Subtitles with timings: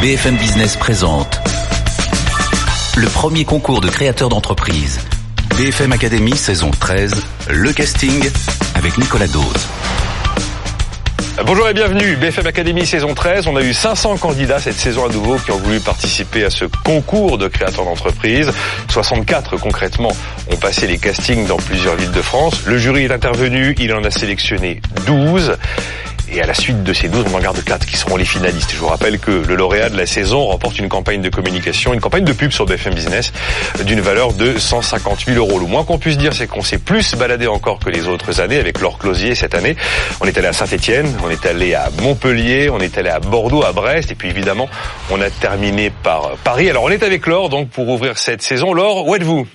[0.00, 1.40] BFM Business présente
[2.96, 5.00] le premier concours de créateurs d'entreprise.
[5.56, 7.14] BFM Academy saison 13,
[7.48, 8.22] le casting
[8.74, 9.66] avec Nicolas Dose.
[11.44, 13.46] Bonjour et bienvenue, BFM Academy saison 13.
[13.46, 16.66] On a eu 500 candidats cette saison à nouveau qui ont voulu participer à ce
[16.84, 18.52] concours de créateurs d'entreprise.
[18.90, 20.12] 64 concrètement
[20.50, 22.66] ont passé les castings dans plusieurs villes de France.
[22.66, 25.56] Le jury est intervenu, il en a sélectionné 12.
[26.32, 28.72] Et à la suite de ces 12, on en garde 4 qui seront les finalistes.
[28.72, 32.00] Je vous rappelle que le lauréat de la saison remporte une campagne de communication, une
[32.00, 33.32] campagne de pub sur BFM Business
[33.84, 35.60] d'une valeur de 150 000 euros.
[35.60, 38.58] Le moins qu'on puisse dire, c'est qu'on s'est plus baladé encore que les autres années
[38.58, 39.76] avec Laure Closier cette année.
[40.20, 43.64] On est allé à Saint-Etienne, on est allé à Montpellier, on est allé à Bordeaux,
[43.64, 44.68] à Brest, et puis évidemment,
[45.10, 46.68] on a terminé par Paris.
[46.68, 48.72] Alors on est avec Laure donc pour ouvrir cette saison.
[48.74, 49.46] Laure, où êtes-vous?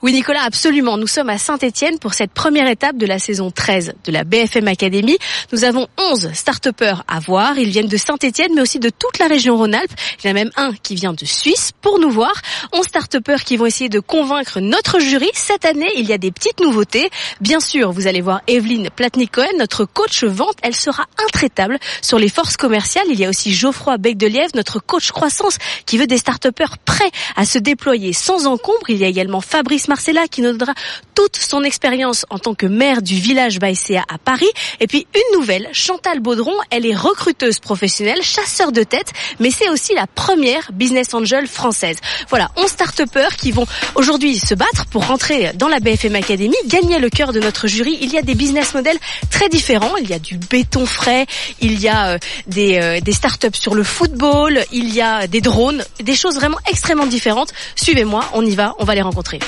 [0.00, 0.96] Oui, Nicolas, absolument.
[0.96, 4.68] Nous sommes à Saint-Etienne pour cette première étape de la saison 13 de la BFM
[4.68, 5.18] Academy.
[5.50, 6.68] Nous avons 11 start
[7.08, 7.58] à voir.
[7.58, 9.90] Ils viennent de Saint-Etienne, mais aussi de toute la région Rhône-Alpes.
[10.22, 12.32] Il y en a même un qui vient de Suisse pour nous voir.
[12.72, 15.28] 11 start qui vont essayer de convaincre notre jury.
[15.34, 17.10] Cette année, il y a des petites nouveautés.
[17.40, 20.58] Bien sûr, vous allez voir Evelyne Platnik-Cohen, notre coach vente.
[20.62, 23.06] Elle sera intraitable sur les forces commerciales.
[23.10, 26.50] Il y a aussi Geoffroy Bec de Lièvre, notre coach croissance, qui veut des start
[26.84, 28.88] prêts à se déployer sans encombre.
[28.90, 30.74] Il y a également Fabrice Marcella qui nous donnera
[31.14, 34.50] toute son expérience en tant que maire du village Baïséa à Paris.
[34.80, 39.68] Et puis une nouvelle, Chantal Baudron, elle est recruteuse professionnelle, chasseur de tête, mais c'est
[39.70, 41.96] aussi la première business angel française.
[42.28, 42.98] Voilà, 11 start
[43.36, 47.40] qui vont aujourd'hui se battre pour rentrer dans la BFM Academy, gagner le cœur de
[47.40, 47.98] notre jury.
[48.00, 48.98] Il y a des business models
[49.30, 49.96] très différents.
[49.96, 51.26] Il y a du béton frais,
[51.60, 55.40] il y a euh, des, euh, des start sur le football, il y a des
[55.40, 57.52] drones, des choses vraiment extrêmement différentes.
[57.76, 59.38] Suivez-moi, on y va, on va les rencontrer.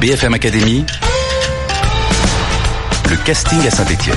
[0.00, 0.84] BFM Academy,
[3.10, 4.16] le casting à Saint-Etienne.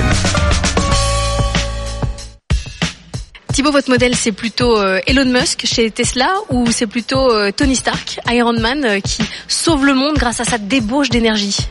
[3.52, 7.76] Thibaut, votre modèle, c'est plutôt euh, Elon Musk chez Tesla ou c'est plutôt euh, Tony
[7.76, 11.68] Stark, Iron Man, euh, qui sauve le monde grâce à sa débauche d'énergie?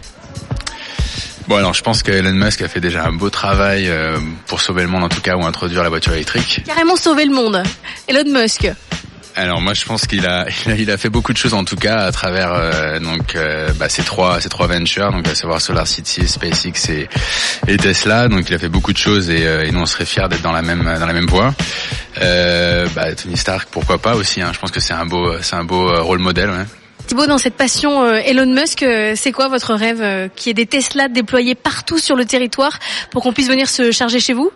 [1.47, 3.91] Bon alors je pense que Elon Musk a fait déjà un beau travail
[4.47, 6.63] pour sauver le monde en tout cas ou introduire la voiture électrique.
[6.66, 7.62] Carrément sauver le monde.
[8.08, 8.68] Elon Musk.
[9.38, 10.47] Alors moi je pense qu'il a,
[10.78, 13.90] il a fait beaucoup de choses en tout cas à travers euh, donc euh, bah,
[13.90, 17.07] ces trois ces trois ventures donc à savoir Solar City, SpaceX
[17.68, 20.06] et, Tesla donc il a fait beaucoup de choses et, euh, et nous on serait
[20.06, 21.53] fiers d'être dans la même dans la même voie.
[22.18, 25.66] Bah, Tony Stark pourquoi pas aussi hein, je pense que c'est un beau c'est un
[25.66, 26.50] beau rôle modèle.
[26.50, 26.66] Ouais.
[27.07, 28.84] Thibaut, dans cette passion Elon Musk,
[29.16, 32.79] c'est quoi votre rêve Qui est des Tesla déployés partout sur le territoire
[33.12, 34.50] pour qu'on puisse venir se charger chez vous?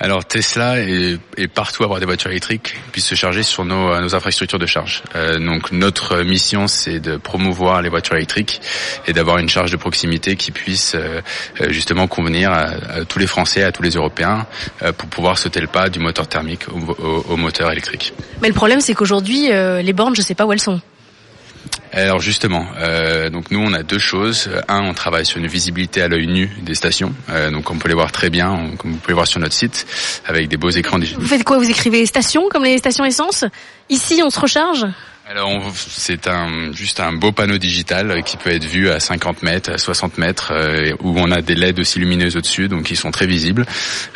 [0.00, 1.18] Alors Tesla est,
[1.54, 5.02] partout à avoir des voitures électriques, puisse se charger sur nos, nos infrastructures de charge.
[5.14, 8.60] Euh, donc notre mission, c'est de promouvoir les voitures électriques
[9.06, 11.20] et d'avoir une charge de proximité qui puisse euh,
[11.60, 14.46] euh, justement convenir à, tous les Français, à tous les Européens,
[14.82, 18.14] euh, pour pouvoir sauter le pas du moteur thermique au, au, moteur électrique.
[18.42, 20.80] Mais le problème, c'est qu'aujourd'hui, les bornes, je ne sais pas où elles sont.
[21.92, 24.50] Alors justement, euh, donc nous on a deux choses.
[24.68, 27.88] Un, on travaille sur une visibilité à l'œil nu des stations, euh, donc on peut
[27.88, 29.86] les voir très bien, comme vous pouvez voir sur notre site,
[30.26, 30.98] avec des beaux écrans.
[30.98, 31.58] Vous faites quoi?
[31.58, 33.44] Vous écrivez stations comme les stations essence?
[33.88, 34.86] Ici, on se recharge?
[35.26, 39.72] Alors c'est un juste un beau panneau digital qui peut être vu à 50 mètres,
[39.72, 43.10] à 60 mètres, euh, où on a des LED aussi lumineuses au-dessus, donc qui sont
[43.10, 43.64] très visibles.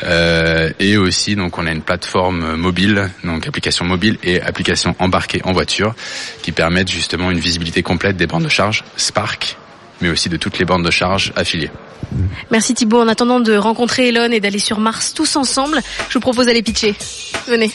[0.02, 5.40] Euh, et aussi donc on a une plateforme mobile, donc application mobile et application embarquée
[5.44, 5.94] en voiture,
[6.42, 9.56] qui permettent justement une visibilité complète des bandes de charge Spark,
[10.02, 11.70] mais aussi de toutes les bandes de charge affiliées.
[12.50, 13.00] Merci Thibault.
[13.00, 16.62] En attendant de rencontrer Elon et d'aller sur Mars tous ensemble, je vous propose d'aller
[16.62, 16.94] pitcher.
[17.46, 17.70] Venez.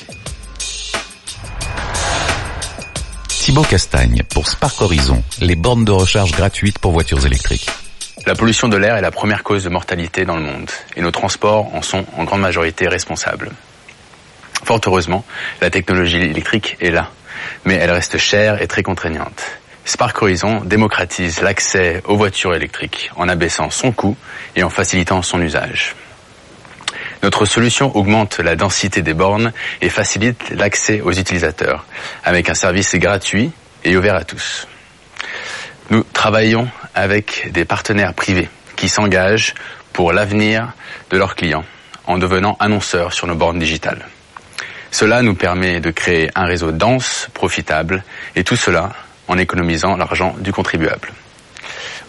[3.53, 7.69] Thibaut Castagne pour Spark Horizon, les bornes de recharge gratuites pour voitures électriques.
[8.25, 11.11] La pollution de l'air est la première cause de mortalité dans le monde et nos
[11.11, 13.51] transports en sont en grande majorité responsables.
[14.63, 15.23] Fort heureusement,
[15.61, 17.11] la technologie électrique est là,
[17.63, 19.43] mais elle reste chère et très contraignante.
[19.85, 24.17] Spark Horizon démocratise l'accès aux voitures électriques en abaissant son coût
[24.55, 25.93] et en facilitant son usage.
[27.23, 31.85] Notre solution augmente la densité des bornes et facilite l'accès aux utilisateurs,
[32.25, 33.51] avec un service gratuit
[33.85, 34.67] et ouvert à tous.
[35.89, 39.53] Nous travaillons avec des partenaires privés qui s'engagent
[39.93, 40.73] pour l'avenir
[41.11, 41.63] de leurs clients
[42.07, 44.05] en devenant annonceurs sur nos bornes digitales.
[44.91, 48.03] Cela nous permet de créer un réseau dense, profitable,
[48.35, 48.91] et tout cela
[49.29, 51.13] en économisant l'argent du contribuable.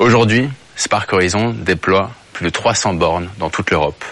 [0.01, 4.05] Aujourd'hui, Spark Horizon déploie plus de 300 bornes dans toute l'Europe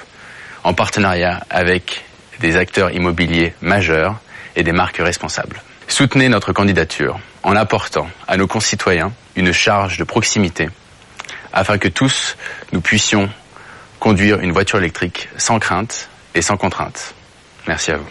[0.65, 2.05] en partenariat avec
[2.41, 4.17] des acteurs immobiliers majeurs
[4.57, 5.63] et des marques responsables.
[5.89, 10.69] Soutenez notre candidature en apportant à nos concitoyens une charge de proximité
[11.53, 12.37] afin que tous
[12.73, 13.29] nous puissions
[14.01, 17.15] conduire une voiture électrique sans crainte et sans contrainte.
[17.69, 18.09] Merci à vous.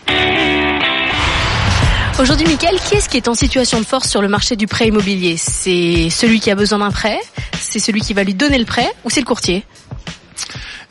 [2.19, 4.87] Aujourd'hui, Mickaël, qui est-ce qui est en situation de force sur le marché du prêt
[4.87, 5.37] immobilier?
[5.37, 7.19] C'est celui qui a besoin d'un prêt?
[7.59, 8.87] C'est celui qui va lui donner le prêt?
[9.03, 9.65] Ou c'est le courtier?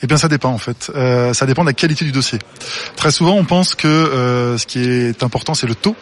[0.03, 0.91] Eh bien, ça dépend en fait.
[0.95, 2.39] Euh, ça dépend de la qualité du dossier.
[2.97, 5.97] Très souvent, on pense que euh, ce qui est important, c'est le taux.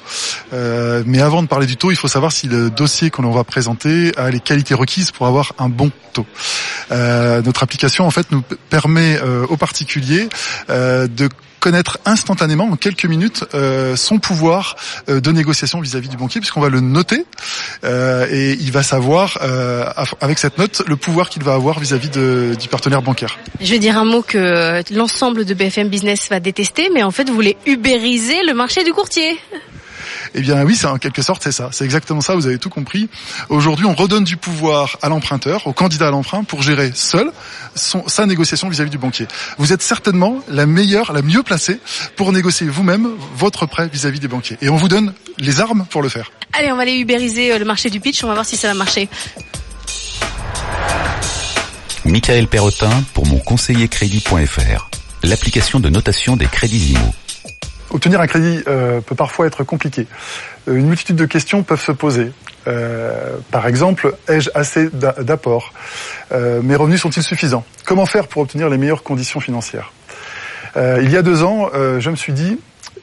[0.53, 3.45] Euh, mais avant de parler du taux, il faut savoir si le dossier qu'on va
[3.45, 6.27] présenter a les qualités requises pour avoir un bon taux.
[6.91, 10.29] notre application, en fait, nous permet aux particuliers
[10.69, 11.29] de
[11.69, 14.75] connaître instantanément, en quelques minutes, euh, son pouvoir
[15.11, 17.27] euh, de négociation vis-à-vis du banquier, puisqu'on va le noter
[17.85, 19.37] euh, et il va savoir,
[20.23, 23.37] avec cette note, le pouvoir qu'il va avoir vis-à-vis du partenaire bancaire.
[23.61, 27.29] Je vais dire un mot que l'ensemble de BFM Business va détester, mais en fait,
[27.29, 29.39] vous voulez ubériser le marché du courtier.
[30.35, 31.69] Eh bien oui, c'est en quelque sorte c'est ça.
[31.73, 32.35] C'est exactement ça.
[32.35, 33.09] Vous avez tout compris.
[33.49, 37.31] Aujourd'hui, on redonne du pouvoir à l'emprunteur, au candidat à l'emprunt, pour gérer seul
[37.75, 39.27] son, sa négociation vis-à-vis du banquier.
[39.59, 41.81] Vous êtes certainement la meilleure, la mieux placée
[42.17, 44.57] pour négocier vous-même votre prêt vis-à-vis des banquiers.
[44.63, 46.31] Et on vous donne les armes pour le faire.
[46.53, 48.25] Allez, on va aller ubériser euh, le marché du pitch.
[48.25, 49.09] On va voir si ça va marcher.
[52.05, 54.91] Michael Perrotin pour mon conseiller crédit.fr,
[55.23, 57.15] l'application de notation des crédits IMO.
[57.91, 60.07] Obtenir un crédit euh, peut parfois être compliqué.
[60.69, 62.33] Euh, une multitude de questions peuvent se poser.
[62.67, 65.73] Euh, par exemple, ai-je assez d'apport
[66.31, 67.65] Mes revenus sont-ils suffisants?
[67.87, 69.93] Comment faire pour obtenir les meilleures conditions financières?
[70.77, 72.59] Il y a deux ans, je me suis dit,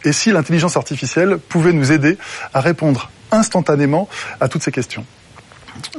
[0.06, 2.18] et si l'intelligence artificielle pouvait nous aider
[2.54, 4.08] à répondre instantanément
[4.40, 5.04] à toutes ces questions?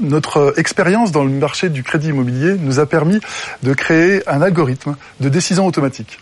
[0.01, 3.21] Notre expérience dans le marché du crédit immobilier nous a permis
[3.63, 6.19] de créer un algorithme de décision automatique.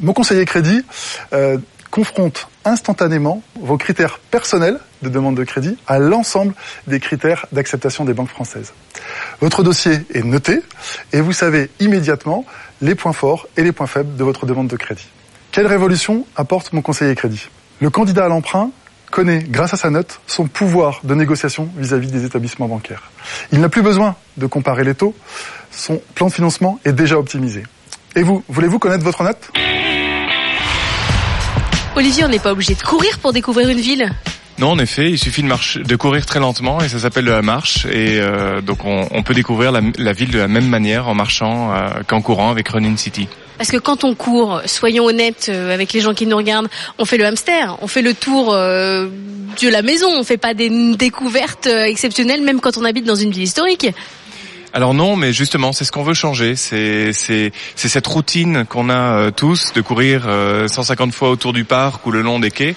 [0.00, 0.84] Mon conseiller crédit
[1.90, 6.54] confronte instantanément vos critères personnels de demande de crédit à l'ensemble
[6.86, 8.72] des critères d'acceptation des banques françaises.
[9.40, 10.60] Votre dossier est noté
[11.12, 12.44] et vous savez immédiatement
[12.80, 15.08] les points forts et les points faibles de votre demande de crédit.
[15.52, 17.48] Quelle révolution apporte mon conseiller crédit?
[17.80, 18.70] Le candidat à l'emprunt
[19.10, 23.10] connaît, grâce à sa note, son pouvoir de négociation vis-à-vis des établissements bancaires.
[23.52, 25.14] Il n'a plus besoin de comparer les taux,
[25.70, 27.62] son plan de financement est déjà optimisé.
[28.16, 29.50] Et vous, voulez-vous connaître votre note?
[31.98, 34.08] Olivier, on n'est pas obligé de courir pour découvrir une ville.
[34.60, 37.42] Non, en effet, il suffit de, marcher, de courir très lentement et ça s'appelle la
[37.42, 37.86] marche.
[37.86, 41.88] Et euh, donc on, peut découvrir la, ville de la même manière en marchant euh,
[42.06, 43.26] qu'en courant avec Running City.
[43.56, 46.68] Parce que quand on court, soyons honnêtes euh, avec les gens qui nous regardent,
[46.98, 50.70] on fait le hamster, on fait le tour de la maison, on fait pas des
[50.94, 53.88] découvertes exceptionnelles même quand on habite dans une ville historique.
[54.74, 56.54] Alors non, mais justement, c'est ce qu'on veut changer.
[56.54, 60.28] C'est c'est c'est cette routine qu'on a euh, tous de courir
[60.66, 62.74] 150 euh, fois autour du parc ou le long des quais.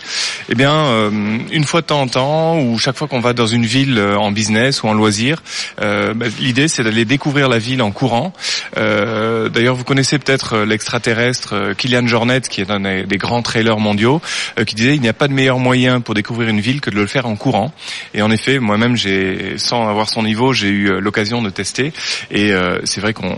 [0.50, 1.10] Eh bien, euh,
[1.52, 4.32] une fois de temps en temps, ou chaque fois qu'on va dans une ville en
[4.32, 5.44] business ou en loisir,
[5.80, 8.34] bah, l'idée c'est d'aller découvrir la ville en courant.
[8.76, 14.22] D'ailleurs, vous connaissez peut-être l'extraterrestre Kylian Jornet, qui est un des grands trailers mondiaux,
[14.66, 16.96] qui disait il n'y a pas de meilleur moyen pour découvrir une ville que de
[16.96, 17.74] le faire en courant.
[18.14, 21.81] Et en effet, moi-même, j'ai sans avoir son niveau, j'ai eu l'occasion de tester
[22.30, 23.36] et euh, c'est vrai qu'on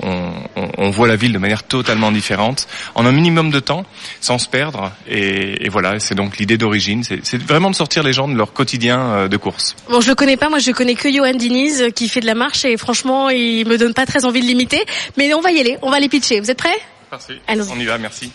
[0.77, 3.85] on, voit la ville de manière totalement différente, en un minimum de temps,
[4.21, 4.91] sans se perdre.
[5.07, 7.03] Et, et voilà, c'est donc l'idée d'origine.
[7.03, 9.75] C'est vraiment de sortir les gens de leur quotidien euh, de course.
[9.89, 10.49] Bon, je le connais pas.
[10.49, 13.67] Moi, je connais que Johan Diniz euh, qui fait de la marche et franchement, il
[13.67, 14.83] me donne pas très envie de l'imiter.
[15.17, 15.77] Mais on va y aller.
[15.81, 16.39] On va les pitcher.
[16.39, 16.79] Vous êtes prêts?
[17.09, 17.39] Parfait.
[17.47, 17.97] On y va.
[17.97, 18.31] Merci.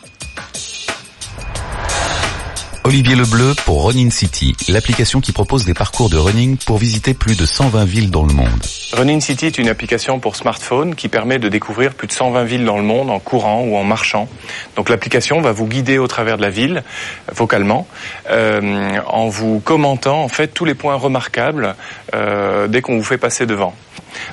[2.88, 7.36] Olivier Lebleu pour Running City, l'application qui propose des parcours de running pour visiter plus
[7.36, 8.48] de 120 villes dans le monde.
[8.94, 12.64] Running City est une application pour smartphone qui permet de découvrir plus de 120 villes
[12.64, 14.26] dans le monde en courant ou en marchant.
[14.74, 16.82] Donc l'application va vous guider au travers de la ville,
[17.30, 17.86] vocalement,
[18.30, 21.76] euh, en vous commentant en fait tous les points remarquables
[22.14, 23.74] euh, dès qu'on vous fait passer devant.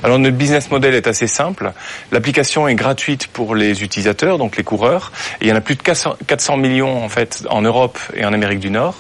[0.04, 1.72] Alors notre business model est assez simple.
[2.12, 5.12] L'application est gratuite pour les utilisateurs, donc les coureurs.
[5.42, 8.60] il y en a plus de 400 millions en fait en Europe et en Amérique
[8.60, 8.96] du Nord.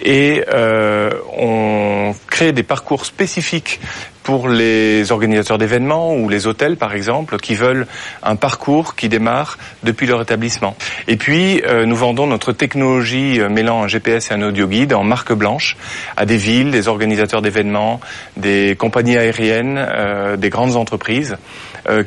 [0.00, 3.80] Et euh, on crée des parcours spécifiques
[4.22, 7.86] pour les organisateurs d'événements ou les hôtels par exemple qui veulent
[8.22, 10.76] un parcours qui démarre depuis leur établissement.
[11.08, 14.94] Et puis euh, nous vendons notre technologie euh, mêlant un GPS et un audio guide
[14.94, 15.76] en marque blanche
[16.16, 18.00] à des villes, des organisateurs d'événements,
[18.36, 21.36] des compagnies aériennes, euh, des grandes entreprises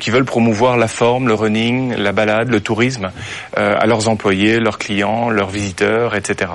[0.00, 3.10] qui veulent promouvoir la forme, le running, la balade, le tourisme
[3.54, 6.52] à leurs employés, leurs clients, leurs visiteurs, etc.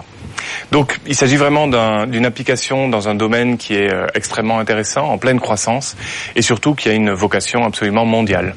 [0.72, 1.68] Donc il s'agit vraiment
[2.08, 5.96] d'une application dans un domaine qui est euh, extrêmement intéressant, en pleine croissance,
[6.36, 8.56] et surtout qui a une vocation absolument mondiale.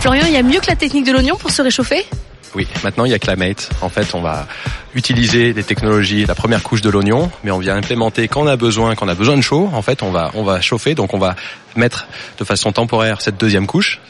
[0.00, 2.06] Florian, il y a mieux que la technique de l'oignon pour se réchauffer?
[2.54, 3.70] Oui, maintenant il y a Climate.
[3.80, 4.46] En fait, on va
[4.94, 8.56] utiliser les technologies, la première couche de l'oignon, mais on vient implémenter quand on a
[8.56, 9.70] besoin, quand on a besoin de chaud.
[9.72, 11.36] En fait, on va on va chauffer, donc on va
[11.76, 12.06] mettre
[12.38, 14.00] de façon temporaire cette deuxième couche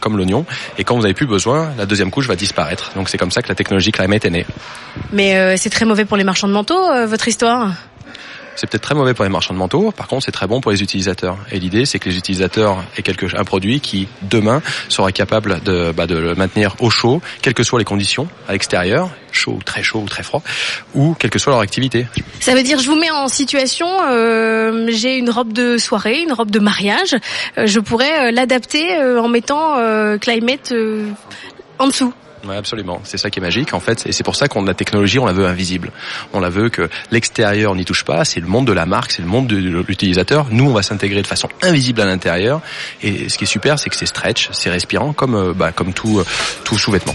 [0.00, 0.44] comme l'oignon.
[0.76, 2.92] Et quand vous n'avez plus besoin, la deuxième couche va disparaître.
[2.94, 4.46] Donc c'est comme ça que la technologie Climate est née.
[5.12, 7.72] Mais euh, c'est très mauvais pour les marchands de manteaux, euh, votre histoire
[8.56, 9.90] c'est peut-être très mauvais pour les marchands de manteaux.
[9.90, 11.36] Par contre, c'est très bon pour les utilisateurs.
[11.50, 15.92] Et l'idée, c'est que les utilisateurs aient quelque, un produit qui, demain, sera capable de,
[15.92, 19.82] bah, de le maintenir au chaud, quelles que soient les conditions à l'extérieur, chaud, très
[19.82, 20.42] chaud ou très froid,
[20.94, 22.06] ou quelle que soit leur activité.
[22.40, 26.32] Ça veut dire, je vous mets en situation, euh, j'ai une robe de soirée, une
[26.32, 27.16] robe de mariage,
[27.58, 29.74] euh, je pourrais euh, l'adapter euh, en mettant
[30.18, 30.72] Climate
[31.78, 32.12] en dessous.
[32.46, 33.00] Ouais, absolument.
[33.04, 34.06] C'est ça qui est magique, en fait.
[34.06, 35.92] Et c'est pour ça qu'on la technologie, on la veut invisible.
[36.32, 38.24] On la veut que l'extérieur n'y touche pas.
[38.24, 40.46] C'est le monde de la marque, c'est le monde de l'utilisateur.
[40.50, 42.60] Nous, on va s'intégrer de façon invisible à l'intérieur.
[43.02, 45.92] Et ce qui est super, c'est que c'est stretch, c'est respirant, comme, euh, bah, comme
[45.92, 46.26] tout, euh,
[46.64, 47.14] tout sous-vêtement.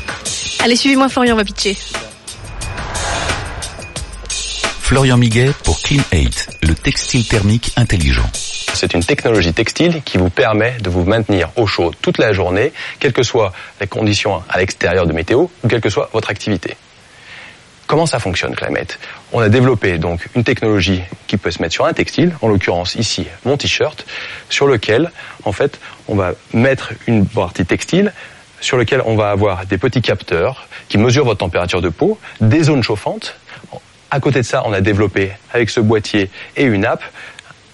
[0.60, 1.78] Allez, suivez-moi, Florian, on va pitcher.
[4.90, 8.28] Florian Miguet pour Clean 8, le textile thermique intelligent.
[8.74, 12.74] C'est une technologie textile qui vous permet de vous maintenir au chaud toute la journée,
[13.00, 16.76] quelles que soient les conditions à l'extérieur de météo ou quelle que soit votre activité.
[17.86, 18.98] Comment ça fonctionne Climate
[19.32, 22.96] On a développé donc une technologie qui peut se mettre sur un textile, en l'occurrence
[22.96, 24.08] ici mon t-shirt,
[24.50, 25.12] sur lequel
[25.46, 28.12] en fait on va mettre une partie textile
[28.60, 32.64] sur lequel on va avoir des petits capteurs qui mesurent votre température de peau, des
[32.64, 33.36] zones chauffantes
[34.12, 37.04] à côté de ça, on a développé avec ce boîtier et une app,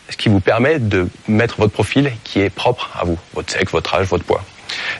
[0.09, 3.71] ce qui vous permet de mettre votre profil qui est propre à vous, votre sexe,
[3.71, 4.43] votre âge, votre poids.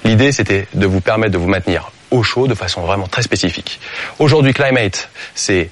[0.03, 3.79] L'idée, c'était de vous permettre de vous maintenir au chaud de façon vraiment très spécifique.
[4.19, 5.69] Aujourd'hui, Climate, c'est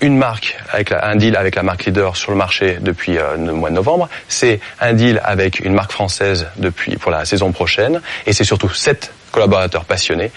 [0.00, 3.52] une marque avec un deal avec la marque leader sur le marché depuis euh, le
[3.52, 4.08] mois de novembre.
[4.28, 8.68] C'est un deal avec une marque française depuis pour la saison prochaine, et c'est surtout
[8.68, 10.30] sept collaborateurs passionnés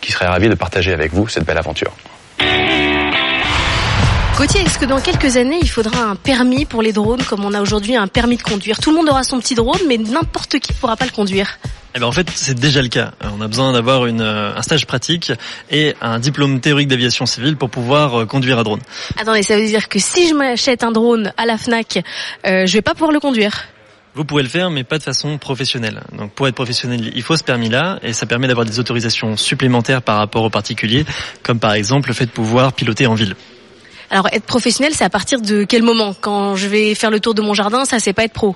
[0.00, 1.92] qui seraient ravis de partager avec vous cette belle aventure.
[4.36, 7.52] Gauthier, est-ce que dans quelques années, il faudra un permis pour les drones comme on
[7.52, 8.80] a aujourd'hui un permis de conduire?
[8.80, 11.58] Tout le monde aura son petit drone, mais n'importe qui ne pourra pas le conduire.
[11.94, 13.12] Eh ben en fait, c'est déjà le cas.
[13.36, 15.32] On a besoin d'avoir euh, un stage pratique
[15.70, 18.80] et un diplôme théorique d'aviation civile pour pouvoir euh, conduire un drone.
[19.18, 22.02] Attendez, ça veut dire que si je m'achète un drone à la Fnac,
[22.46, 23.64] euh, je vais pas pouvoir le conduire?
[24.14, 26.00] Vous pouvez le faire, mais pas de façon professionnelle.
[26.18, 30.02] Donc pour être professionnel, il faut ce permis-là, et ça permet d'avoir des autorisations supplémentaires
[30.02, 31.04] par rapport aux particuliers,
[31.42, 33.36] comme par exemple le fait de pouvoir piloter en ville.
[34.12, 36.14] Alors être professionnel, c'est à partir de quel moment?
[36.20, 38.54] Quand je vais faire le tour de mon jardin, ça c'est pas être pro.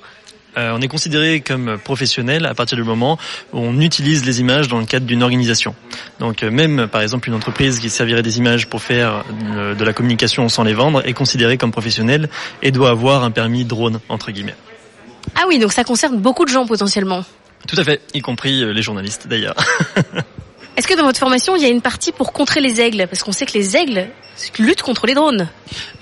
[0.58, 3.18] Euh, on est considéré comme professionnel à partir du moment
[3.54, 5.74] où on utilise les images dans le cadre d'une organisation.
[6.20, 9.82] Donc euh, même par exemple une entreprise qui servirait des images pour faire euh, de
[9.82, 12.28] la communication sans les vendre est considérée comme professionnelle
[12.62, 14.56] et doit avoir un permis drone entre guillemets.
[15.36, 17.24] Ah oui, donc ça concerne beaucoup de gens potentiellement.
[17.66, 19.56] Tout à fait, y compris les journalistes d'ailleurs.
[20.76, 23.06] Est-ce que dans votre formation, il y a une partie pour contrer les aigles?
[23.08, 24.08] Parce qu'on sait que les aigles
[24.58, 25.48] luttent contre les drones.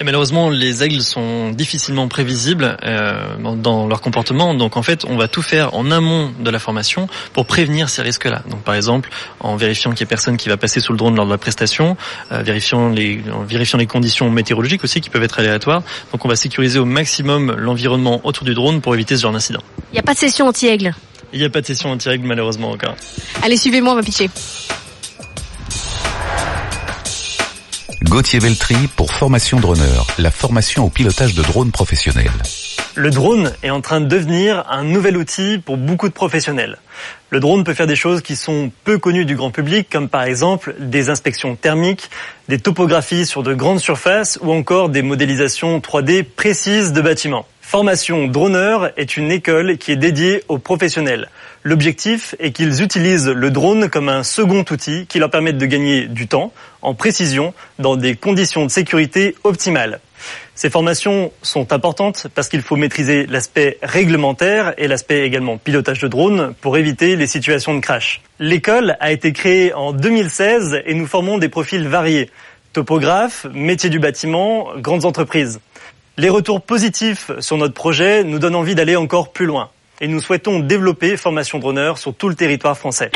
[0.00, 4.52] Et malheureusement, les aigles sont difficilement prévisibles euh, dans leur comportement.
[4.54, 8.02] Donc en fait, on va tout faire en amont de la formation pour prévenir ces
[8.02, 8.42] risques-là.
[8.50, 11.14] Donc par exemple, en vérifiant qu'il n'y ait personne qui va passer sous le drone
[11.14, 11.96] lors de la prestation,
[12.32, 15.82] euh, vérifiant les, en vérifiant les conditions météorologiques aussi qui peuvent être aléatoires.
[16.10, 19.62] Donc on va sécuriser au maximum l'environnement autour du drone pour éviter ce genre d'incident.
[19.92, 20.94] Il n'y a pas de session anti-aigle
[21.34, 22.94] il n'y a pas de session anti-règle malheureusement encore.
[23.42, 24.30] Allez, suivez-moi, on va pitcher.
[28.04, 32.30] Gauthier Veltri pour Formation Droneur, la formation au pilotage de drones professionnels.
[32.94, 36.78] Le drone est en train de devenir un nouvel outil pour beaucoup de professionnels.
[37.30, 40.22] Le drone peut faire des choses qui sont peu connues du grand public, comme par
[40.22, 42.08] exemple des inspections thermiques,
[42.48, 47.46] des topographies sur de grandes surfaces ou encore des modélisations 3D précises de bâtiments.
[47.66, 51.28] Formation Droneur est une école qui est dédiée aux professionnels.
[51.64, 56.06] L'objectif est qu'ils utilisent le drone comme un second outil qui leur permette de gagner
[56.06, 56.52] du temps
[56.82, 59.98] en précision dans des conditions de sécurité optimales.
[60.54, 66.06] Ces formations sont importantes parce qu'il faut maîtriser l'aspect réglementaire et l'aspect également pilotage de
[66.06, 68.20] drone pour éviter les situations de crash.
[68.38, 72.30] L'école a été créée en 2016 et nous formons des profils variés.
[72.74, 75.60] Topographes, métiers du bâtiment, grandes entreprises.
[76.16, 79.70] Les retours positifs sur notre projet nous donnent envie d'aller encore plus loin.
[80.00, 83.10] Et nous souhaitons développer Formation Droneur sur tout le territoire français.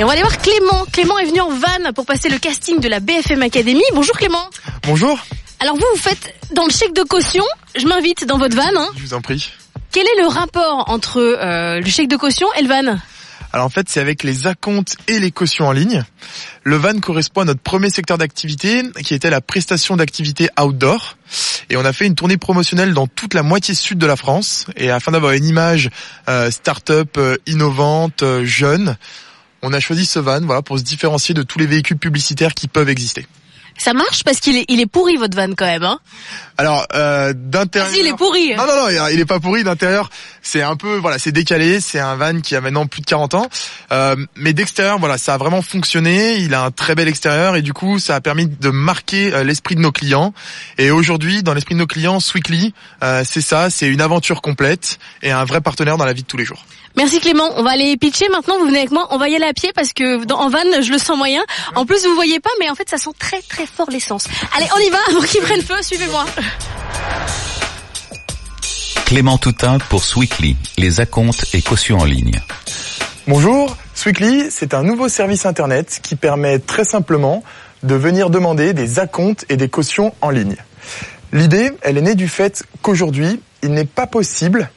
[0.00, 0.84] Et on va aller voir Clément.
[0.92, 3.84] Clément est venu en van pour passer le casting de la BFM Academy.
[3.94, 4.50] Bonjour Clément.
[4.82, 5.16] Bonjour.
[5.60, 7.44] Alors vous, vous faites dans le chèque de caution.
[7.76, 8.64] Je m'invite dans votre van.
[8.76, 8.88] Hein.
[8.96, 9.52] Je vous en prie.
[9.92, 12.96] Quel est le rapport entre euh, le chèque de caution et le van?
[13.52, 16.04] Alors en fait, c'est avec les acomptes et les cautions en ligne.
[16.64, 21.16] Le van correspond à notre premier secteur d'activité, qui était la prestation d'activité outdoor.
[21.70, 24.66] Et on a fait une tournée promotionnelle dans toute la moitié sud de la France.
[24.76, 25.90] Et afin d'avoir une image
[26.28, 28.96] euh, start-up euh, innovante, euh, jeune,
[29.62, 32.68] on a choisi ce van, voilà, pour se différencier de tous les véhicules publicitaires qui
[32.68, 33.26] peuvent exister.
[33.78, 36.00] Ça marche parce qu'il est, il est pourri votre van quand même, hein
[36.56, 37.90] Alors euh, d'intérieur.
[37.90, 38.54] Vas-y, il est pourri.
[38.56, 40.10] Non non non, il est pas pourri d'intérieur.
[40.42, 41.80] C'est un peu voilà, c'est décalé.
[41.80, 43.46] C'est un van qui a maintenant plus de 40 ans,
[43.92, 46.36] euh, mais d'extérieur voilà, ça a vraiment fonctionné.
[46.38, 49.44] Il a un très bel extérieur et du coup, ça a permis de marquer euh,
[49.44, 50.34] l'esprit de nos clients.
[50.76, 54.98] Et aujourd'hui, dans l'esprit de nos clients, Sweekly, euh, c'est ça, c'est une aventure complète
[55.22, 56.64] et un vrai partenaire dans la vie de tous les jours.
[56.96, 57.52] Merci Clément.
[57.56, 58.58] On va aller pitcher maintenant.
[58.58, 59.06] Vous venez avec moi.
[59.10, 61.44] On va y aller à pied parce que dans, en van, je le sens moyen.
[61.76, 64.24] En plus, vous voyez pas, mais en fait, ça sent très très fort l'essence.
[64.56, 65.80] Allez, on y va avant qu'il prenne feu.
[65.82, 66.24] Suivez-moi.
[69.06, 72.40] Clément Toutin pour Sweekly, les acomptes et cautions en ligne.
[73.26, 77.42] Bonjour, Sweekly, c'est un nouveau service internet qui permet très simplement
[77.82, 80.56] de venir demander des acomptes et des cautions en ligne.
[81.32, 84.70] L'idée, elle est née du fait qu'aujourd'hui, il n'est pas possible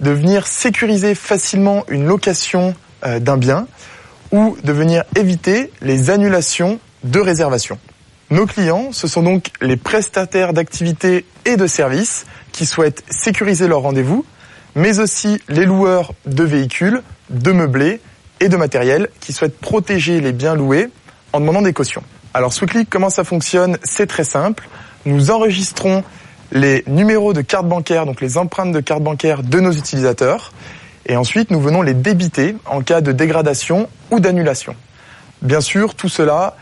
[0.00, 2.74] de venir sécuriser facilement une location
[3.04, 3.66] euh, d'un bien
[4.32, 7.78] ou de venir éviter les annulations de réservation.
[8.30, 13.80] Nos clients, ce sont donc les prestataires d'activités et de services qui souhaitent sécuriser leur
[13.80, 14.26] rendez-vous,
[14.74, 18.02] mais aussi les loueurs de véhicules, de meublés
[18.40, 20.88] et de matériel qui souhaitent protéger les biens loués
[21.32, 22.02] en demandant des cautions.
[22.34, 23.78] Alors Sweetly, comment ça fonctionne?
[23.82, 24.68] C'est très simple.
[25.06, 26.04] Nous enregistrons
[26.52, 30.52] les numéros de carte bancaire, donc les empreintes de carte bancaire de nos utilisateurs,
[31.06, 34.76] et ensuite nous venons les débiter en cas de dégradation ou d'annulation.
[35.40, 36.56] Bien sûr, tout cela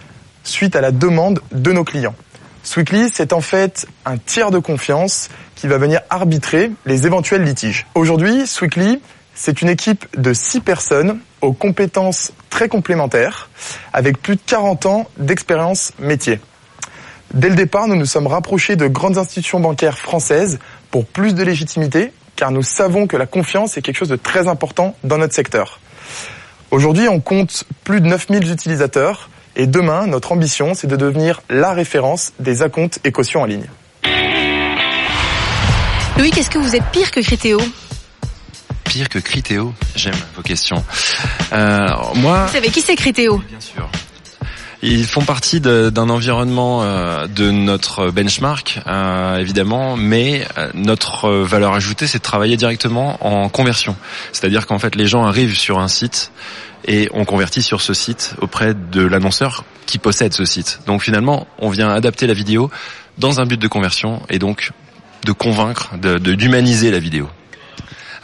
[0.48, 2.14] suite à la demande de nos clients.
[2.62, 7.86] Sweetly, c'est en fait un tiers de confiance qui va venir arbitrer les éventuels litiges.
[7.94, 9.00] Aujourd'hui, Sweetly,
[9.34, 13.50] c'est une équipe de six personnes aux compétences très complémentaires,
[13.92, 16.40] avec plus de 40 ans d'expérience métier.
[17.34, 20.58] Dès le départ, nous nous sommes rapprochés de grandes institutions bancaires françaises
[20.90, 24.48] pour plus de légitimité, car nous savons que la confiance est quelque chose de très
[24.48, 25.80] important dans notre secteur.
[26.70, 31.72] Aujourd'hui, on compte plus de 9000 utilisateurs et demain, notre ambition, c'est de devenir la
[31.72, 33.66] référence des acomptes et cautions en ligne.
[36.18, 37.60] Louis, qu'est-ce que vous êtes pire que Critéo?
[38.84, 39.74] Pire que Critéo?
[39.94, 40.82] J'aime vos questions.
[41.52, 42.46] Euh, moi...
[42.46, 43.38] Vous savez qui c'est Critéo?
[43.48, 43.88] Bien sûr.
[44.82, 51.72] Ils font partie d'un environnement euh, de notre benchmark, euh, évidemment, mais euh, notre valeur
[51.72, 53.96] ajoutée, c'est de travailler directement en conversion.
[54.32, 56.30] C'est-à-dire qu'en fait, les gens arrivent sur un site
[56.86, 60.80] et on convertit sur ce site auprès de l'annonceur qui possède ce site.
[60.86, 62.70] Donc finalement, on vient adapter la vidéo
[63.18, 64.72] dans un but de conversion et donc
[65.24, 67.28] de convaincre, de d'humaniser la vidéo.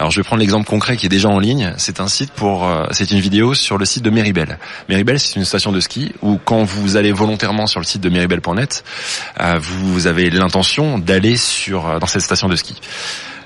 [0.03, 1.75] Alors je vais prendre l'exemple concret qui est déjà en ligne.
[1.77, 4.59] C'est un site pour, euh, c'est une vidéo sur le site de Meribel.
[4.89, 8.09] Meribel, c'est une station de ski où quand vous allez volontairement sur le site de
[8.09, 8.83] meribel.net,
[9.39, 12.75] euh, vous avez l'intention d'aller sur euh, dans cette station de ski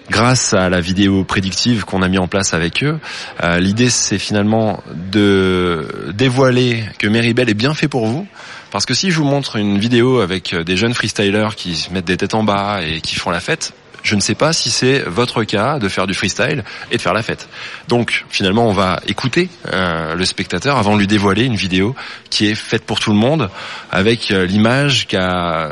[0.09, 3.01] grâce à la vidéo prédictive qu'on a mis en place avec eux,
[3.42, 8.27] euh, l'idée c'est finalement de dévoiler que Meribel est bien fait pour vous.
[8.71, 12.07] Parce que si je vous montre une vidéo avec des jeunes freestylers qui se mettent
[12.07, 13.75] des têtes en bas et qui font la fête,
[14.07, 17.12] je ne sais pas si c'est votre cas de faire du freestyle et de faire
[17.12, 17.49] la fête.
[17.88, 21.97] Donc finalement, on va écouter euh, le spectateur avant de lui dévoiler une vidéo
[22.31, 23.51] qui est faite pour tout le monde
[23.90, 25.71] avec euh, l'image qu'a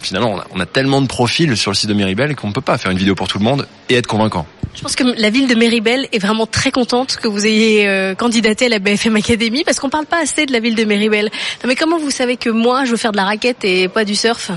[0.00, 2.76] finalement, on a, tellement de profils sur le site de Meribel qu'on ne peut pas
[2.76, 4.44] faire une vidéo pour tout le monde et être convaincant.
[4.74, 8.16] Je pense que la ville de Meribel est vraiment très contente que vous ayez euh,
[8.16, 11.26] candidaté à la BFM Academy parce qu'on parle pas assez de la ville de Meribel.
[11.62, 14.04] Non mais comment vous savez que moi je veux faire de la raquette et pas
[14.04, 14.50] du surf?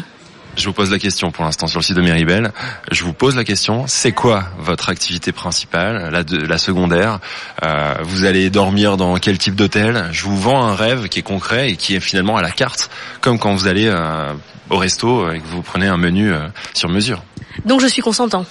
[0.58, 2.52] Je vous pose la question pour l'instant sur le site de Meribel.
[2.92, 7.20] Je vous pose la question, c'est quoi votre activité principale, la, de, la secondaire?
[7.64, 10.10] Euh, Vous allez dormir dans quel type d'hôtel?
[10.12, 12.90] Je vous vends un rêve qui est concret et qui est finalement à la carte,
[13.22, 14.34] comme quand vous allez euh,
[14.70, 17.22] au resto et que vous prenez un menu euh, sur mesure.
[17.66, 18.46] Donc je suis consentant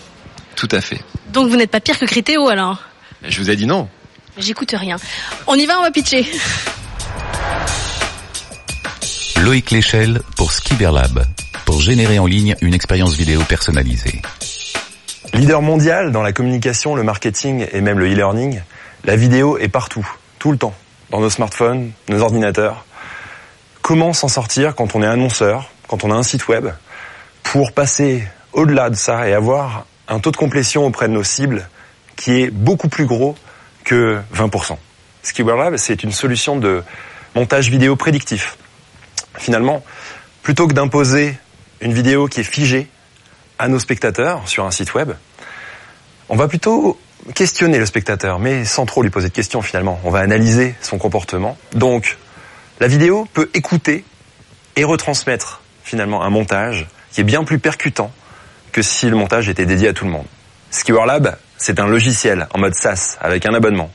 [0.57, 1.01] Tout à fait.
[1.33, 2.79] Donc vous n'êtes pas pire que Critéo alors?
[3.27, 3.89] Je vous ai dit non.
[4.37, 4.97] J'écoute rien.
[5.47, 6.27] On y va, on va pitcher.
[9.41, 11.25] Loïc Léchelle pour Skiberlab
[11.65, 14.23] pour générer en ligne une expérience vidéo personnalisée.
[15.33, 18.61] Leader mondial dans la communication, le marketing et même le e-learning,
[19.05, 20.07] la vidéo est partout,
[20.39, 20.75] tout le temps,
[21.11, 22.85] dans nos smartphones, nos ordinateurs.
[23.83, 26.69] Comment s'en sortir quand on est annonceur, quand on a un site web,
[27.43, 31.69] pour passer au-delà de ça et avoir un taux de complétion auprès de nos cibles
[32.17, 33.37] qui est beaucoup plus gros
[33.85, 34.77] que 20%.
[35.23, 36.83] SkiWorLab, c'est une solution de
[37.35, 38.57] montage vidéo prédictif.
[39.37, 39.83] Finalement,
[40.43, 41.37] plutôt que d'imposer
[41.85, 42.89] une vidéo qui est figée
[43.59, 45.13] à nos spectateurs sur un site web,
[46.31, 46.99] on va plutôt
[47.35, 50.01] questionner le spectateur, mais sans trop lui poser de questions finalement.
[50.03, 51.57] On va analyser son comportement.
[51.75, 52.17] Donc,
[52.81, 54.05] la vidéo peut écouter
[54.77, 58.11] et retransmettre finalement un montage qui est bien plus percutant
[58.73, 60.27] que si le montage était dédié à tout le monde.
[60.71, 63.93] SkiWorLab, c'est un logiciel en mode SaaS avec un abonnement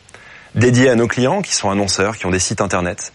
[0.53, 3.13] dédié à nos clients qui sont annonceurs, qui ont des sites internet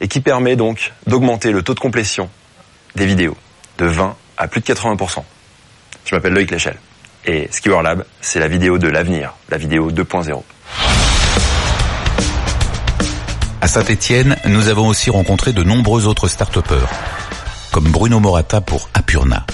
[0.00, 2.28] et qui permet donc d'augmenter le taux de complétion
[2.96, 3.36] des vidéos
[3.78, 5.22] de 20 à plus de 80%.
[6.04, 6.78] Je m'appelle Loïc Léchelle.
[7.24, 10.42] Et Skiwer Lab, c'est la vidéo de l'avenir, la vidéo 2.0.
[13.60, 16.56] À Saint-Etienne, nous avons aussi rencontré de nombreux autres start
[17.72, 19.44] comme Bruno Morata pour Apurna.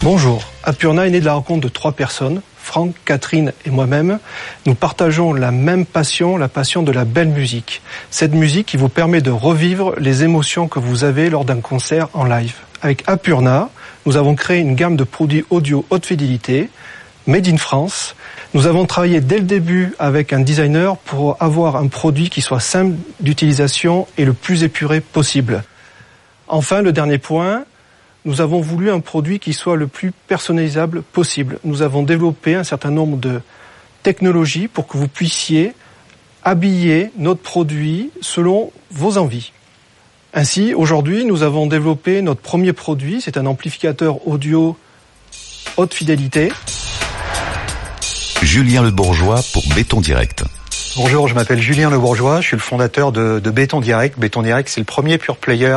[0.00, 4.18] Bonjour, Apurna est né de la rencontre de trois personnes, Franck, Catherine et moi-même.
[4.66, 7.82] Nous partageons la même passion, la passion de la belle musique.
[8.10, 12.08] Cette musique qui vous permet de revivre les émotions que vous avez lors d'un concert
[12.12, 12.54] en live.
[12.82, 13.70] Avec Apurna,
[14.04, 16.68] nous avons créé une gamme de produits audio haute fidélité,
[17.26, 18.14] made in France.
[18.54, 22.60] Nous avons travaillé dès le début avec un designer pour avoir un produit qui soit
[22.60, 25.64] simple d'utilisation et le plus épuré possible.
[26.48, 27.64] Enfin, le dernier point,
[28.24, 31.58] nous avons voulu un produit qui soit le plus personnalisable possible.
[31.64, 33.40] Nous avons développé un certain nombre de
[34.02, 35.74] technologies pour que vous puissiez
[36.44, 39.52] habiller notre produit selon vos envies.
[40.38, 44.76] Ainsi, aujourd'hui, nous avons développé notre premier produit, c'est un amplificateur audio
[45.78, 46.52] haute fidélité.
[48.42, 50.44] Julien Le Bourgeois pour Béton Direct.
[50.96, 54.18] Bonjour, je m'appelle Julien Le Bourgeois, je suis le fondateur de, Béton Direct.
[54.18, 55.76] Béton Direct, c'est le premier pure player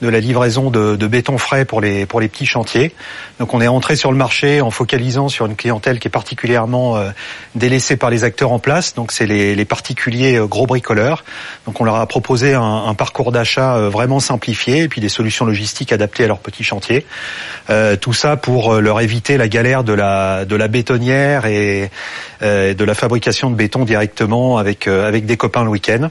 [0.00, 2.92] de la livraison de, béton frais pour les pour les petits chantiers.
[3.40, 6.96] Donc on est entré sur le marché en focalisant sur une clientèle qui est particulièrement
[6.96, 7.10] euh,
[7.56, 8.94] délaissée par les acteurs en place.
[8.94, 11.24] Donc c'est les, particuliers euh, gros bricoleurs.
[11.66, 15.44] Donc on leur a proposé un, parcours d'achat euh, vraiment simplifié et puis des solutions
[15.44, 17.04] logistiques adaptées à leurs petits chantiers.
[18.00, 21.90] Tout ça pour leur éviter la galère de la de la bétonnière et
[22.40, 26.08] de la fabrication de béton directement avec avec des copains le week-end.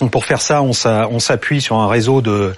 [0.00, 0.72] Donc pour faire ça, on
[1.18, 2.54] s'appuie sur un réseau de,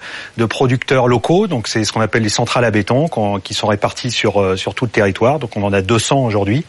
[0.47, 1.47] producteurs locaux.
[1.47, 3.07] Donc c'est ce qu'on appelle les centrales à béton,
[3.43, 5.39] qui sont réparties sur euh, sur tout le territoire.
[5.39, 6.65] Donc on en a 200 aujourd'hui,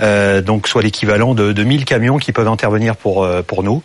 [0.00, 3.82] euh, donc soit l'équivalent de, de 1000 camions qui peuvent intervenir euh, pour nous.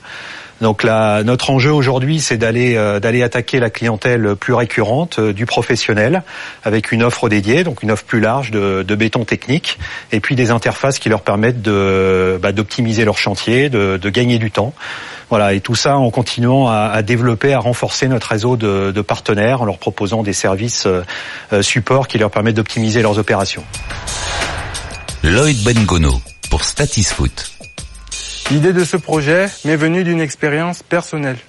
[0.61, 5.45] Donc là, notre enjeu aujourd'hui, c'est d'aller euh, d'aller attaquer la clientèle plus récurrente du
[5.45, 6.23] professionnel
[6.63, 9.77] avec une offre dédiée, donc une offre plus large de, béton technique,
[10.11, 14.51] et puis des interfaces qui leur permettent de bah, d'optimiser leur chantier, de, gagner du
[14.51, 14.73] temps.
[15.29, 19.65] Voilà, et tout ça en continuant à, développer, à renforcer notre réseau de, partenaires en
[19.65, 23.63] leur proposant des services euh, support qui leur permettent d'optimiser leurs opérations.
[25.23, 27.54] Lloyd Bengono pour Statisfoot.
[28.51, 31.39] L'idée de ce projet m'est venue d'une expérience personnelle.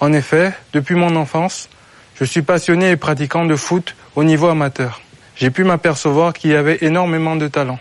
[0.00, 1.68] En effet, depuis mon enfance,
[2.16, 5.00] je suis passionné et pratiquant de foot au niveau amateur.
[5.36, 7.78] J'ai pu m'apercevoir qu'il y avait énormément de talents.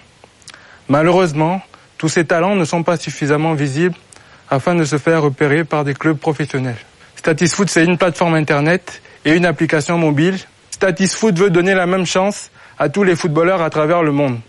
[0.90, 1.64] Malheureusement,
[1.98, 3.96] tous ces talents ne sont pas suffisamment visibles
[4.50, 6.78] afin de se faire repérer par des clubs professionnels.
[7.16, 10.38] Statisfoot, c'est une plateforme Internet et une application mobile.
[10.70, 14.40] Statisfoot veut donner la même chance à tous les footballeurs à travers le monde.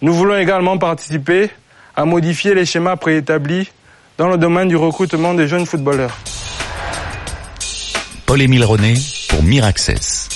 [0.00, 1.50] Nous voulons également participer
[1.96, 3.70] à modifier les schémas préétablis
[4.18, 6.16] dans le domaine du recrutement des jeunes footballeurs.
[8.26, 8.94] Paul-Émile René
[9.28, 10.28] pour Miraccess.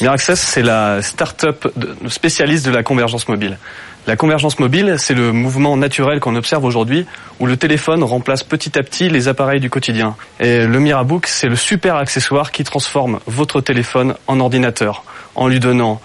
[0.00, 1.66] Miraccess, c'est la start-up
[2.08, 3.58] spécialiste de la convergence mobile.
[4.06, 7.06] La convergence mobile, c'est le mouvement naturel qu'on observe aujourd'hui
[7.40, 10.14] où le téléphone remplace petit à petit les appareils du quotidien.
[10.38, 15.02] Et le Mirabook, c'est le super accessoire qui transforme votre téléphone en ordinateur
[15.34, 16.00] en lui donnant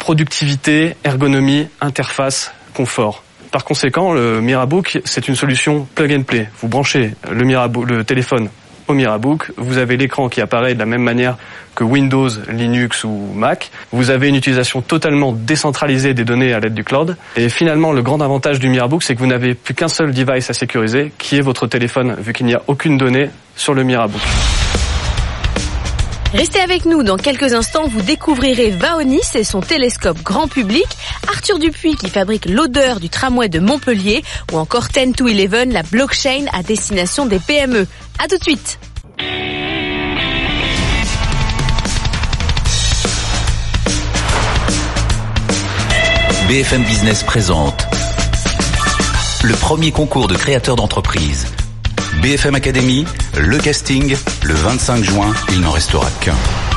[0.00, 3.22] productivité, ergonomie, interface, confort.
[3.50, 6.48] Par conséquent, le Mirabook, c'est une solution plug and play.
[6.60, 8.48] Vous branchez le, Mirabook, le téléphone
[8.86, 11.36] au Mirabook, vous avez l'écran qui apparaît de la même manière
[11.74, 13.70] que Windows, Linux ou Mac.
[13.92, 17.16] Vous avez une utilisation totalement décentralisée des données à l'aide du cloud.
[17.36, 20.50] Et finalement, le grand avantage du Mirabook, c'est que vous n'avez plus qu'un seul device
[20.50, 24.22] à sécuriser, qui est votre téléphone, vu qu'il n'y a aucune donnée sur le Mirabook.
[26.32, 30.86] Restez avec nous, dans quelques instants, vous découvrirez Vaonis et son télescope grand public,
[31.26, 35.82] Arthur Dupuis qui fabrique l'odeur du tramway de Montpellier, ou encore 10 to 11, la
[35.82, 37.86] blockchain à destination des PME.
[38.22, 38.78] À tout de suite
[46.48, 47.86] BFM Business présente
[49.42, 51.46] le premier concours de créateurs d'entreprise.
[52.22, 53.06] BFM Academy,
[53.38, 56.69] le casting, le 25 juin, il n'en restera qu'un.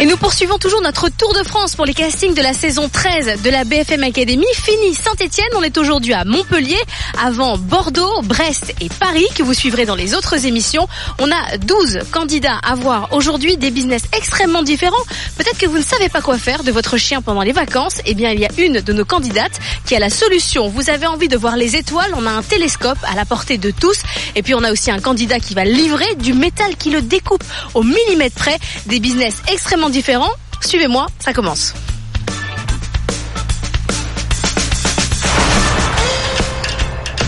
[0.00, 3.42] Et nous poursuivons toujours notre tour de France pour les castings de la saison 13
[3.42, 4.46] de la BFM Academy.
[4.54, 6.78] Fini Saint-Etienne, on est aujourd'hui à Montpellier,
[7.20, 10.86] avant Bordeaux, Brest et Paris, que vous suivrez dans les autres émissions.
[11.18, 15.02] On a 12 candidats à voir aujourd'hui, des business extrêmement différents.
[15.36, 17.96] Peut-être que vous ne savez pas quoi faire de votre chien pendant les vacances.
[18.06, 20.68] Eh bien, il y a une de nos candidates qui a la solution.
[20.68, 23.72] Vous avez envie de voir les étoiles, on a un télescope à la portée de
[23.72, 23.98] tous.
[24.36, 27.42] Et puis, on a aussi un candidat qui va livrer du métal qui le découpe
[27.74, 30.30] au millimètre près, des business extrêmement différents.
[30.64, 31.74] Suivez-moi, ça commence.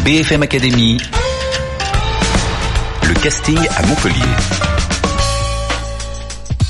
[0.04, 0.98] BFM Academy,
[3.06, 4.14] le casting à Montpellier.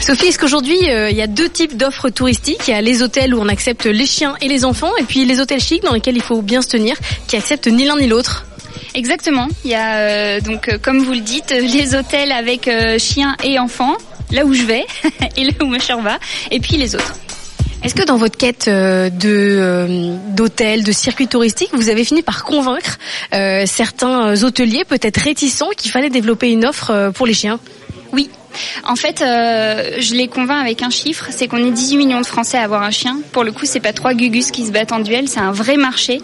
[0.00, 2.66] Sophie, est-ce qu'aujourd'hui euh, il y a deux types d'offres touristiques?
[2.66, 5.24] Il y a les hôtels où on accepte les chiens et les enfants, et puis
[5.24, 6.96] les hôtels chics dans lesquels il faut bien se tenir,
[7.28, 8.46] qui acceptent ni l'un ni l'autre.
[8.94, 9.48] Exactement.
[9.64, 13.36] Il y a euh, donc, euh, comme vous le dites, les hôtels avec euh, chiens
[13.44, 13.96] et enfants,
[14.30, 14.86] là où je vais
[15.36, 16.18] et là où ma chère va,
[16.50, 17.14] et puis les autres.
[17.82, 22.20] Est-ce que dans votre quête euh, de euh, d'hôtels, de circuits touristiques, vous avez fini
[22.20, 22.98] par convaincre
[23.32, 27.58] euh, certains hôteliers, peut-être réticents, qu'il fallait développer une offre pour les chiens?
[28.12, 28.28] Oui.
[28.84, 32.26] En fait, euh, je les convainc avec un chiffre, c'est qu'on est 18 millions de
[32.26, 33.20] Français à avoir un chien.
[33.32, 35.76] Pour le coup, c'est pas trois gugus qui se battent en duel, c'est un vrai
[35.76, 36.20] marché.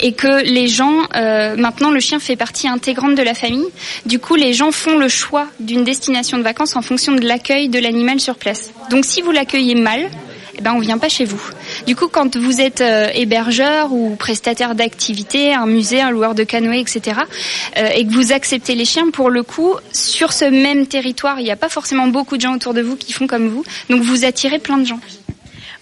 [0.00, 3.66] Et que les gens, euh, maintenant, le chien fait partie intégrante de la famille.
[4.04, 7.68] Du coup, les gens font le choix d'une destination de vacances en fonction de l'accueil
[7.68, 8.70] de l'animal sur place.
[8.90, 10.08] Donc, si vous l'accueillez mal,
[10.58, 11.40] eh ben on vient pas chez vous.
[11.86, 16.44] Du coup, quand vous êtes euh, hébergeur ou prestataire d'activités, un musée, un loueur de
[16.44, 17.20] canoë, etc.,
[17.76, 21.44] euh, et que vous acceptez les chiens, pour le coup, sur ce même territoire, il
[21.44, 24.02] n'y a pas forcément beaucoup de gens autour de vous qui font comme vous, donc
[24.02, 25.00] vous attirez plein de gens.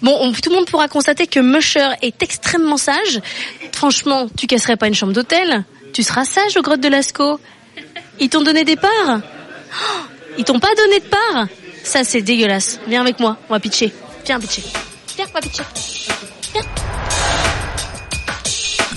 [0.03, 3.21] Bon, on- tout le monde pourra constater que Musher est extrêmement sage.
[3.73, 7.39] Franchement, tu casserais pas une chambre d'hôtel Tu seras sage aux grottes de Lascaux
[8.21, 10.01] Ils t'ont donné des parts Oh,
[10.37, 11.47] Ils t'ont pas donné de parts
[11.85, 12.81] Ça, c'est dégueulasse.
[12.87, 13.93] Viens avec moi, on va pitcher.
[14.25, 14.63] Viens pitcher.
[15.17, 16.63] Viens.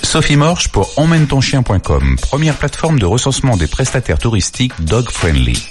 [0.04, 5.68] Sophie Morche pour emmène-ton-chien.com, première plateforme de recensement des prestataires touristiques dog friendly.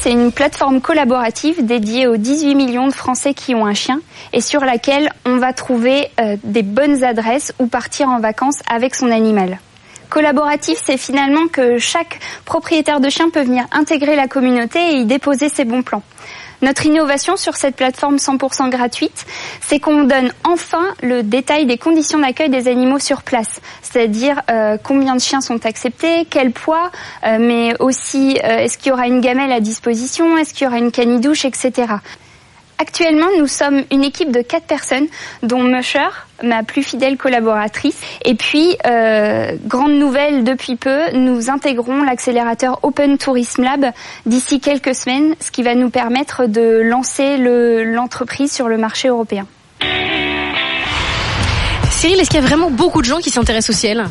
[0.00, 4.00] C'est une plateforme collaborative dédiée aux 18 millions de Français qui ont un chien
[4.32, 8.94] et sur laquelle on va trouver euh, des bonnes adresses où partir en vacances avec
[8.94, 9.58] son animal.
[10.10, 15.06] Collaboratif, c'est finalement que chaque propriétaire de chien peut venir intégrer la communauté et y
[15.06, 16.02] déposer ses bons plans.
[16.62, 19.26] Notre innovation sur cette plateforme 100% gratuite,
[19.60, 24.76] c'est qu'on donne enfin le détail des conditions d'accueil des animaux sur place, c'est-à-dire euh,
[24.82, 26.92] combien de chiens sont acceptés, quel poids,
[27.26, 30.68] euh, mais aussi euh, est-ce qu'il y aura une gamelle à disposition, est-ce qu'il y
[30.68, 31.94] aura une canidouche, etc.
[32.82, 35.06] Actuellement, nous sommes une équipe de quatre personnes,
[35.44, 36.08] dont Musher,
[36.42, 37.96] ma plus fidèle collaboratrice.
[38.24, 43.86] Et puis, euh, grande nouvelle depuis peu, nous intégrons l'accélérateur Open Tourism Lab
[44.26, 49.06] d'ici quelques semaines, ce qui va nous permettre de lancer le- l'entreprise sur le marché
[49.06, 49.46] européen.
[51.92, 54.06] Cyril, est-ce qu'il y a vraiment beaucoup de gens qui s'intéressent au ciel?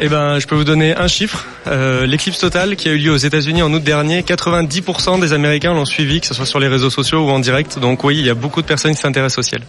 [0.00, 1.44] Eh ben, je peux vous donner un chiffre.
[1.66, 5.74] Euh, L'éclipse totale qui a eu lieu aux États-Unis en août dernier, 90% des Américains
[5.74, 7.80] l'ont suivi, que ce soit sur les réseaux sociaux ou en direct.
[7.80, 9.62] Donc oui, il y a beaucoup de personnes qui s'intéressent au ciel.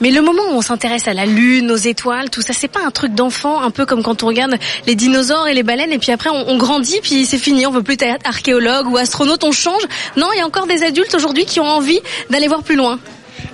[0.00, 2.80] Mais le moment où on s'intéresse à la lune, aux étoiles, tout ça, c'est pas
[2.84, 4.56] un truc d'enfant, un peu comme quand on regarde
[4.88, 7.70] les dinosaures et les baleines, et puis après on, on grandit, puis c'est fini, on
[7.70, 9.82] veut plus être archéologue ou astronaute, on change.
[10.16, 12.98] Non, il y a encore des adultes aujourd'hui qui ont envie d'aller voir plus loin.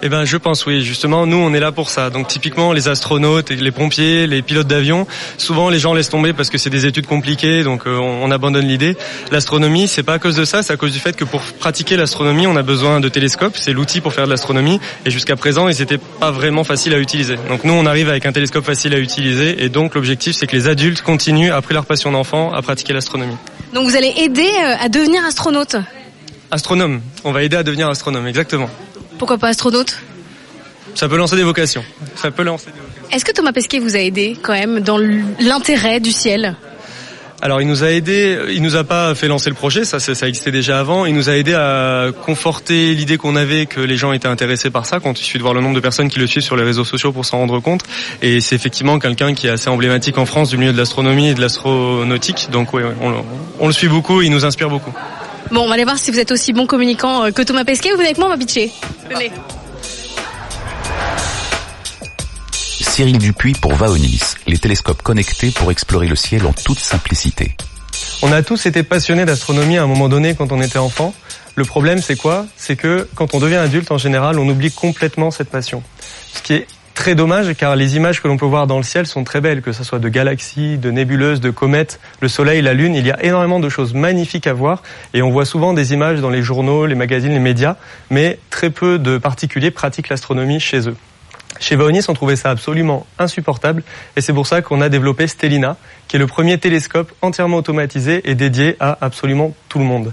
[0.07, 0.83] Eh ben, je pense oui.
[0.85, 2.11] Justement, nous, on est là pour ça.
[2.11, 5.07] Donc, typiquement, les astronautes, les pompiers, les pilotes d'avion,
[5.38, 8.31] souvent les gens laissent tomber parce que c'est des études compliquées, donc euh, on, on
[8.31, 8.99] abandonne l'idée.
[9.33, 11.97] L'astronomie, c'est pas à cause de ça, c'est à cause du fait que pour pratiquer
[11.97, 13.57] l'astronomie, on a besoin de télescopes.
[13.57, 14.79] C'est l'outil pour faire de l'astronomie.
[15.07, 17.37] Et jusqu'à présent, ils étaient pas vraiment faciles à utiliser.
[17.49, 19.64] Donc, nous, on arrive avec un télescope facile à utiliser.
[19.64, 23.37] Et donc, l'objectif, c'est que les adultes continuent après leur passion d'enfant à pratiquer l'astronomie.
[23.73, 25.77] Donc vous allez aider euh, à devenir astronaute?
[26.51, 27.01] Astronome.
[27.25, 28.69] On va aider à devenir astronome, exactement.
[29.18, 29.96] Pourquoi pas astronaute
[30.94, 31.85] Ça peut lancer des vocations.
[32.16, 33.09] Ça peut lancer des vocations.
[33.16, 36.57] Est-ce que Thomas Pesquet vous a aidé quand même dans l'intérêt du ciel?
[37.42, 40.50] Alors il nous a aidé, il nous a pas fait lancer le projet, ça existait
[40.53, 41.05] déjà avant.
[41.05, 44.87] Il nous a aidé à conforter l'idée qu'on avait que les gens étaient intéressés par
[44.87, 44.98] ça.
[44.98, 46.85] Quand il suffit de voir le nombre de personnes qui le suivent sur les réseaux
[46.87, 47.83] sociaux pour s'en rendre compte.
[48.22, 51.35] Et c'est effectivement quelqu'un qui est assez emblématique en France du milieu de l'astronomie et
[51.35, 52.48] de l'astronautique.
[52.50, 53.16] Donc oui, on, le-
[53.61, 54.94] on le suit beaucoup, et il nous inspire beaucoup.
[55.50, 57.90] Bon, on va aller voir si vous êtes aussi bon communicant euh, que Thomas Pesquet.
[57.90, 58.70] Vous venez avec moi, on va pitcher.
[59.11, 59.30] Venez.
[62.52, 67.57] Cyril Dupuis pour Vaonis, les télescopes connectés pour explorer le ciel en toute simplicité.
[68.22, 71.12] On a tous été passionnés d'astronomie à un moment donné quand on était enfant.
[71.57, 72.46] Le problème, c'est quoi?
[72.57, 75.83] C'est que quand on devient adulte, en général, on oublie complètement cette passion.
[76.33, 79.07] Ce qui est très dommage, car les images que l'on peut voir dans le ciel
[79.07, 82.72] sont très belles, que ce soit de galaxies, de nébuleuses, de comètes, le soleil, la
[82.72, 82.94] lune.
[82.94, 86.20] Il y a énormément de choses magnifiques à voir, et on voit souvent des images
[86.20, 87.76] dans les journaux, les magazines, les médias,
[88.11, 90.96] mais très peu de particuliers pratiquent l'astronomie chez eux.
[91.61, 93.85] Chez Vaonis, on trouvait ça absolument insupportable
[94.16, 95.76] et c'est pour ça qu'on a développé Stellina,
[96.09, 100.12] qui est le premier télescope entièrement automatisé et dédié à absolument tout le monde.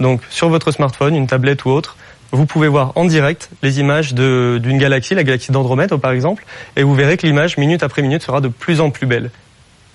[0.00, 1.96] Donc sur votre smartphone, une tablette ou autre,
[2.32, 6.44] vous pouvez voir en direct les images d'une galaxie, la galaxie d'Andromède par exemple,
[6.76, 9.30] et vous verrez que l'image minute après minute sera de plus en plus belle.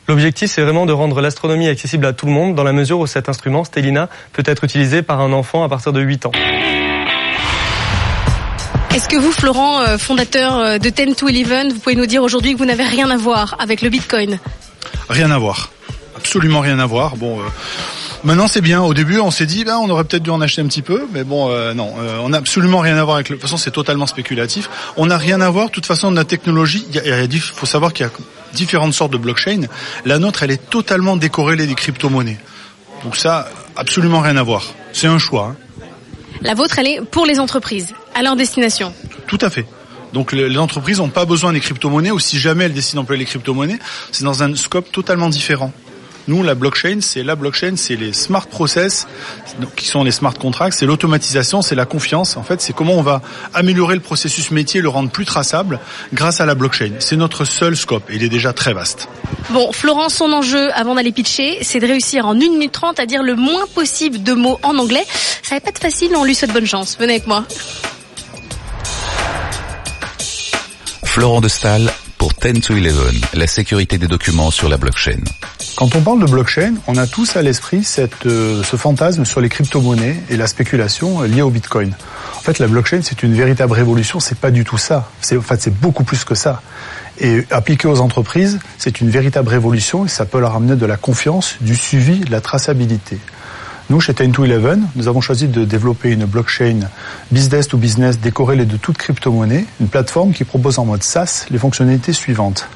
[0.08, 3.08] L'objectif, c'est vraiment de rendre l'astronomie accessible à tout le monde dans la mesure où
[3.08, 6.32] cet instrument, Stellina, peut être utilisé par un enfant à partir de 8 ans.
[8.94, 12.24] Est-ce que vous, Florent, euh, fondateur euh, de 10 to 11, vous pouvez nous dire
[12.24, 14.40] aujourd'hui que vous n'avez rien à voir avec le Bitcoin?
[15.10, 15.72] Rien à voir.
[16.16, 17.18] Absolument rien à voir.
[17.18, 17.44] Bon, euh,
[18.26, 18.82] Maintenant c'est bien.
[18.82, 21.06] Au début on s'est dit ben on aurait peut-être dû en acheter un petit peu,
[21.14, 23.30] mais bon euh, non, euh, on n'a absolument rien à voir avec.
[23.30, 23.36] Le...
[23.36, 24.68] De toute façon c'est totalement spéculatif.
[24.98, 25.68] On n'a rien à voir.
[25.68, 28.12] De toute façon notre technologie, il faut savoir qu'il y a
[28.52, 29.68] différentes sortes de blockchain.
[30.06, 32.40] La nôtre elle est totalement décorrélée des crypto-monnaies.
[33.04, 34.64] Donc ça absolument rien à voir.
[34.92, 35.54] C'est un choix.
[35.54, 35.86] Hein.
[36.42, 38.92] La vôtre elle est pour les entreprises, à leur destination.
[39.28, 39.68] Tout à fait.
[40.14, 43.26] Donc les entreprises n'ont pas besoin des crypto-monnaies ou si jamais elles décident d'employer les
[43.28, 43.78] crypto-monnaies,
[44.12, 45.72] c'est dans un scope totalement différent.
[46.28, 49.08] Nous, la blockchain, c'est la blockchain, c'est les smart process,
[49.76, 52.36] qui sont les smart contracts, c'est l'automatisation, c'est la confiance.
[52.36, 53.22] En fait, c'est comment on va
[53.54, 55.80] améliorer le processus métier, le rendre plus traçable
[56.14, 56.94] grâce à la blockchain.
[57.00, 59.08] C'est notre seul scope et il est déjà très vaste.
[59.52, 63.06] Bon, Florence, son enjeu avant d'aller pitcher, c'est de réussir en 1 minute 30 à
[63.06, 65.06] dire le moins possible de mots en anglais.
[65.44, 66.98] Ça va pas être facile, on lui souhaite bonne chance.
[67.00, 67.46] Venez avec moi.
[71.04, 71.92] Florent de Stahl
[72.46, 75.18] pour 10 to 11, la sécurité des documents sur la blockchain.
[75.78, 77.84] Quand on parle de blockchain, on a tous à l'esprit
[78.26, 81.96] euh, ce fantasme sur les crypto-monnaies et la spéculation euh, liée au bitcoin.
[82.38, 85.10] En fait, la blockchain, c'est une véritable révolution, c'est pas du tout ça.
[85.22, 86.62] C'est, en fait, c'est beaucoup plus que ça.
[87.20, 90.98] Et appliqué aux entreprises, c'est une véritable révolution et ça peut leur amener de la
[90.98, 93.18] confiance, du suivi, de la traçabilité.
[93.88, 96.80] Nous, chez 10 to 11, nous avons choisi de développer une blockchain
[97.32, 101.60] business to business décorrélée de toute crypto-monnaie, une plateforme qui propose en mode SaaS les
[101.60, 102.68] fonctionnalités suivantes.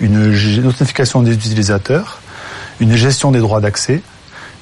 [0.00, 2.20] Une notification des utilisateurs,
[2.80, 4.02] une gestion des droits d'accès,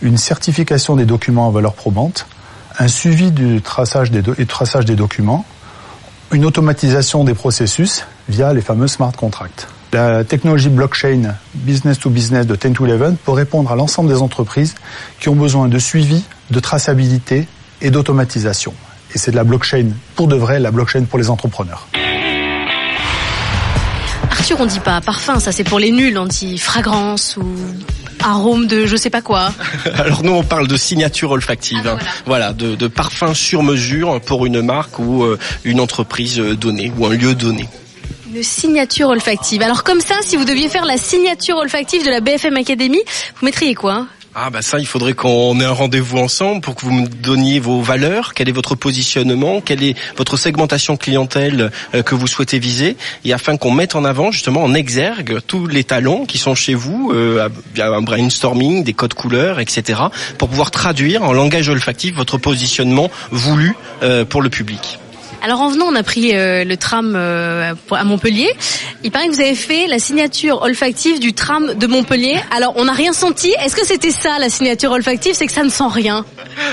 [0.01, 2.27] une certification des documents en valeur probante,
[2.79, 5.45] un suivi du traçage des documents,
[6.31, 9.67] une automatisation des processus via les fameux smart contracts.
[9.93, 14.23] La technologie blockchain business to business de 10 to 11 peut répondre à l'ensemble des
[14.23, 14.77] entreprises
[15.19, 17.49] qui ont besoin de suivi, de traçabilité
[17.81, 18.73] et d'automatisation.
[19.15, 21.89] Et c'est de la blockchain pour de vrai, la blockchain pour les entrepreneurs.
[24.31, 27.45] Arthur, on dit pas parfum, ça c'est pour les nuls, on dit fragrance ou
[28.23, 29.53] arôme de je sais pas quoi.
[29.97, 34.47] Alors nous on parle de signature olfactive, ah, voilà, de, de parfum sur mesure pour
[34.47, 37.69] une marque ou euh, une entreprise donnée ou un lieu donné.
[38.33, 39.61] Une signature olfactive.
[39.63, 43.01] Alors comme ça, si vous deviez faire la signature olfactive de la BFM Academy,
[43.41, 44.09] vous mettriez quoi hein?
[44.33, 47.59] Ah bah ça, il faudrait qu'on ait un rendez-vous ensemble pour que vous me donniez
[47.59, 52.61] vos valeurs, quel est votre positionnement, quelle est votre segmentation clientèle euh, que vous souhaitez
[52.61, 56.55] viser, et afin qu'on mette en avant justement en exergue tous les talents qui sont
[56.55, 60.01] chez vous, euh, un brainstorming, des codes couleurs, etc.,
[60.39, 65.01] pour pouvoir traduire en langage olfactif votre positionnement voulu euh, pour le public.
[65.43, 68.51] Alors en venant, on a pris euh, le tram euh, à Montpellier.
[69.03, 72.39] Il paraît que vous avez fait la signature olfactive du tram de Montpellier.
[72.55, 73.55] Alors on n'a rien senti.
[73.65, 75.33] Est-ce que c'était ça la signature olfactive?
[75.35, 76.27] C'est que ça ne sent rien.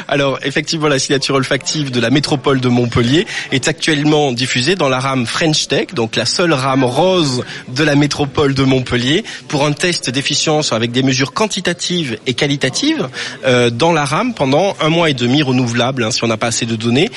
[0.10, 5.00] Alors effectivement, la signature olfactive de la métropole de Montpellier est actuellement diffusée dans la
[5.00, 9.72] rame French Tech, donc la seule rame rose de la métropole de Montpellier, pour un
[9.72, 13.08] test d'efficience avec des mesures quantitatives et qualitatives
[13.46, 16.48] euh, dans la rame pendant un mois et demi renouvelable, hein, si on n'a pas
[16.48, 17.10] assez de données,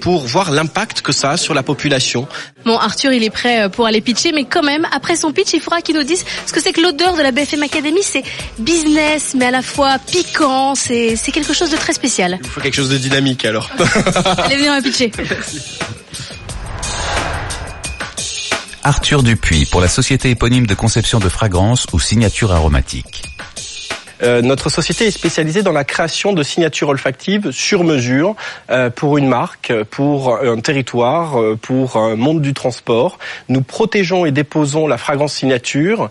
[0.00, 2.28] pour voir l'impact que ça a sur la population.
[2.64, 5.54] Bon, Arthur, il est prêt euh, pour aller pitcher, mais quand même, après son pitch,
[5.54, 8.00] il faudra qu'il nous dise ce que c'est que l'odeur de la BFM Academy.
[8.02, 8.24] C'est
[8.58, 10.74] business, mais à la fois piquant.
[10.74, 12.38] C'est quelque chose de très spécial.
[12.42, 13.70] Il faut quelque chose de dynamique, alors.
[14.38, 15.10] Allez, venez, on va pitcher.
[18.82, 23.25] Arthur Dupuis pour la société éponyme de conception de fragrances ou signature aromatique.
[24.22, 28.34] Euh, notre société est spécialisée dans la création de signatures olfactives sur mesure
[28.70, 33.18] euh, pour une marque, pour un territoire, euh, pour un monde du transport.
[33.48, 36.10] Nous protégeons et déposons la fragrance signature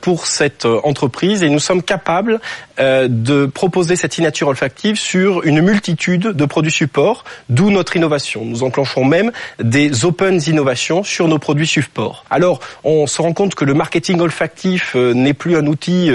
[0.00, 2.40] pour cette entreprise et nous sommes capables
[2.78, 8.44] de proposer cette signature olfactive sur une multitude de produits supports, d'où notre innovation.
[8.44, 12.24] Nous enclenchons même des open innovations sur nos produits supports.
[12.30, 16.10] Alors, on se rend compte que le marketing olfactif n'est plus un outil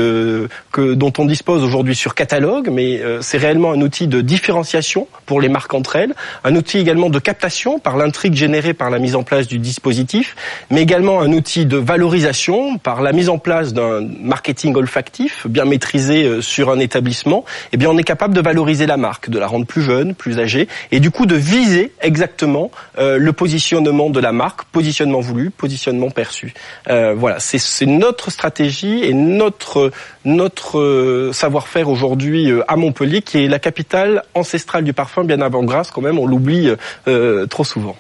[0.72, 5.08] que, dont on dispose aujourd'hui sur catalogue, mais euh, c'est réellement un outil de différenciation
[5.26, 9.00] pour les marques entre elles, un outil également de captation par l'intrigue générée par la
[9.00, 10.36] mise en place du dispositif,
[10.70, 15.66] mais également un outil de valorisation par la mise en place d'un marketing olfactif bien
[15.66, 17.46] maîtrisé euh, sur un établissement.
[17.72, 20.40] Eh bien, on est capable de valoriser la marque, de la rendre plus jeune, plus
[20.40, 25.50] âgée, et du coup de viser exactement euh, le positionnement de la marque, positionnement voulu,
[25.50, 26.54] positionnement perçu.
[26.88, 29.92] voilà, c'est notre stratégie et notre
[30.26, 35.42] notre euh, savoir-faire aujourd'hui euh, à Montpellier, qui est la capitale ancestrale du parfum, bien
[35.42, 36.72] avant Grasse quand même, on l'oublie
[37.08, 37.96] euh, trop souvent.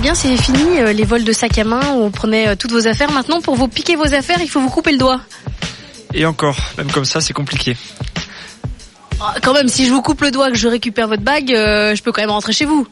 [0.00, 3.10] bien, c'est fini les vols de sac à main où on prenait toutes vos affaires.
[3.12, 5.20] Maintenant, pour vous piquer vos affaires, il faut vous couper le doigt.
[6.12, 7.76] Et encore, même comme ça, c'est compliqué.
[9.20, 12.02] Ah, quand même, si je vous coupe le doigt, que je récupère votre bague, je
[12.02, 12.86] peux quand même rentrer chez vous.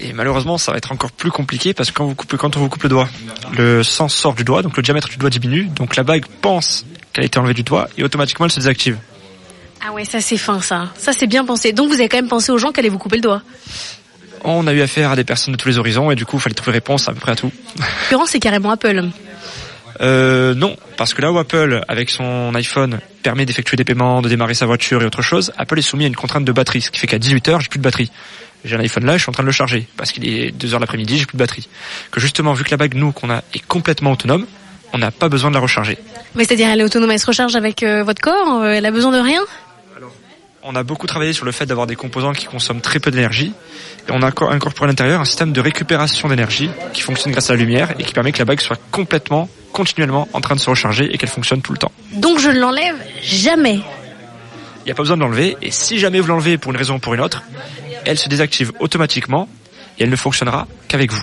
[0.00, 2.60] Et malheureusement, ça va être encore plus compliqué parce que quand, vous coupez, quand on
[2.60, 3.08] vous coupe le doigt,
[3.56, 6.84] le sang sort du doigt, donc le diamètre du doigt diminue, donc la bague pense
[7.12, 8.98] qu'elle a été enlevée du toit et automatiquement elle se désactive.
[9.86, 10.90] Ah ouais, ça c'est fin ça.
[10.96, 11.72] Ça c'est bien pensé.
[11.72, 13.42] Donc vous avez quand même pensé aux gens qui allaient vous couper le doigt.
[14.42, 16.40] On a eu affaire à des personnes de tous les horizons et du coup il
[16.40, 17.52] fallait trouver réponse à peu près à tout.
[17.78, 19.04] L'occurrence c'est carrément Apple.
[20.00, 24.28] Euh, non, parce que là où Apple, avec son iPhone, permet d'effectuer des paiements, de
[24.28, 26.90] démarrer sa voiture et autre chose, Apple est soumis à une contrainte de batterie, ce
[26.90, 28.10] qui fait qu'à 18 heures, j'ai plus de batterie.
[28.64, 30.74] J'ai un iPhone là, je suis en train de le charger, parce qu'il est 2
[30.74, 31.68] heures l'après-midi, j'ai plus de batterie.
[32.10, 34.46] Que justement, vu que la bague, nous, qu'on a, est complètement autonome,
[34.92, 35.98] on n'a pas besoin de la recharger.
[36.34, 38.90] Mais c'est-à-dire elle est autonome, elle se recharge avec euh, votre corps, euh, elle a
[38.90, 39.42] besoin de rien?
[40.66, 43.52] On a beaucoup travaillé sur le fait d'avoir des composants qui consomment très peu d'énergie.
[44.08, 47.52] Et on a incorporé à l'intérieur un système de récupération d'énergie qui fonctionne grâce à
[47.52, 50.70] la lumière et qui permet que la bague soit complètement, continuellement en train de se
[50.70, 51.92] recharger et qu'elle fonctionne tout le temps.
[52.14, 53.80] Donc je ne l'enlève jamais.
[54.84, 56.96] Il n'y a pas besoin de l'enlever et si jamais vous l'enlevez pour une raison
[56.96, 57.42] ou pour une autre,
[58.04, 59.48] elle se désactive automatiquement
[59.98, 61.22] et elle ne fonctionnera qu'avec vous.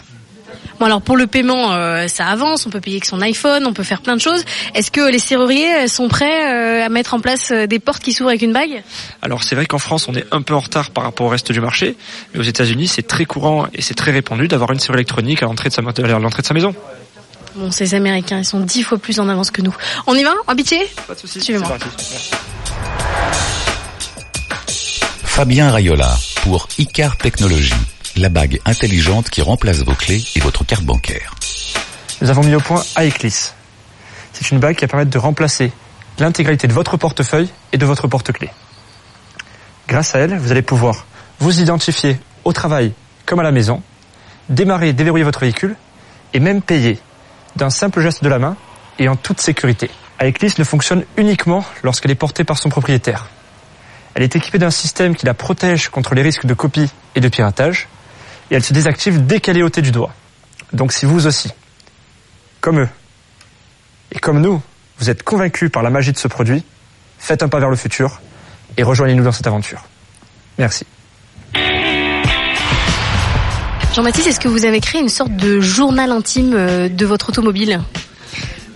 [0.80, 3.74] Bon alors pour le paiement, euh, ça avance, on peut payer avec son iPhone, on
[3.74, 4.43] peut faire plein de choses.
[4.74, 8.14] Est-ce que les serruriers euh, sont prêts euh, à mettre en place des portes qui
[8.14, 8.82] s'ouvrent avec une bague?
[9.22, 11.51] Alors c'est vrai qu'en France on est un peu en retard par rapport au reste
[11.51, 11.95] du marché,
[12.34, 15.45] mais aux États-Unis c'est très courant et c'est très répandu d'avoir une serrure électronique à
[15.45, 16.74] l'entrée de sa, à l'entrée de sa maison.
[17.55, 19.76] Bon, ces Américains, ils sont dix fois plus en avance que nous.
[20.07, 20.34] On y va?
[20.47, 20.80] On pitié?
[21.07, 21.41] Pas de soucis.
[21.41, 21.78] Suivez-moi.
[25.24, 27.74] Fabien Rayola pour Icar Technologies,
[28.16, 31.34] la bague intelligente qui remplace vos clés et votre carte bancaire.
[32.22, 33.52] Nous avons mis au point iClis.
[34.34, 35.72] C'est une bague qui va permettre de remplacer
[36.20, 38.52] l'intégralité de votre portefeuille et de votre porte-clés.
[39.88, 41.06] Grâce à elle, vous allez pouvoir
[41.40, 42.94] vous identifier au travail
[43.26, 43.82] comme à la maison,
[44.50, 45.76] démarrer, déverrouiller votre véhicule
[46.34, 47.00] et même payer
[47.56, 48.56] d'un simple geste de la main
[49.00, 49.90] et en toute sécurité.
[50.22, 53.28] iClis ne fonctionne uniquement lorsqu'elle est portée par son propriétaire.
[54.14, 57.30] Elle est équipée d'un système qui la protège contre les risques de copie et de
[57.30, 57.88] piratage
[58.50, 60.14] et elle se désactive dès qu'elle est ôtée du doigt.
[60.74, 61.52] Donc si vous aussi,
[62.60, 62.90] comme eux,
[64.12, 64.62] et comme nous,
[65.00, 66.64] vous êtes convaincus par la magie de ce produit,
[67.18, 68.22] faites un pas vers le futur
[68.78, 69.84] et rejoignez-nous dans cette aventure.
[70.58, 70.86] Merci.
[73.94, 77.82] Jean-Baptiste, est-ce que vous avez créé une sorte de journal intime euh, de votre automobile?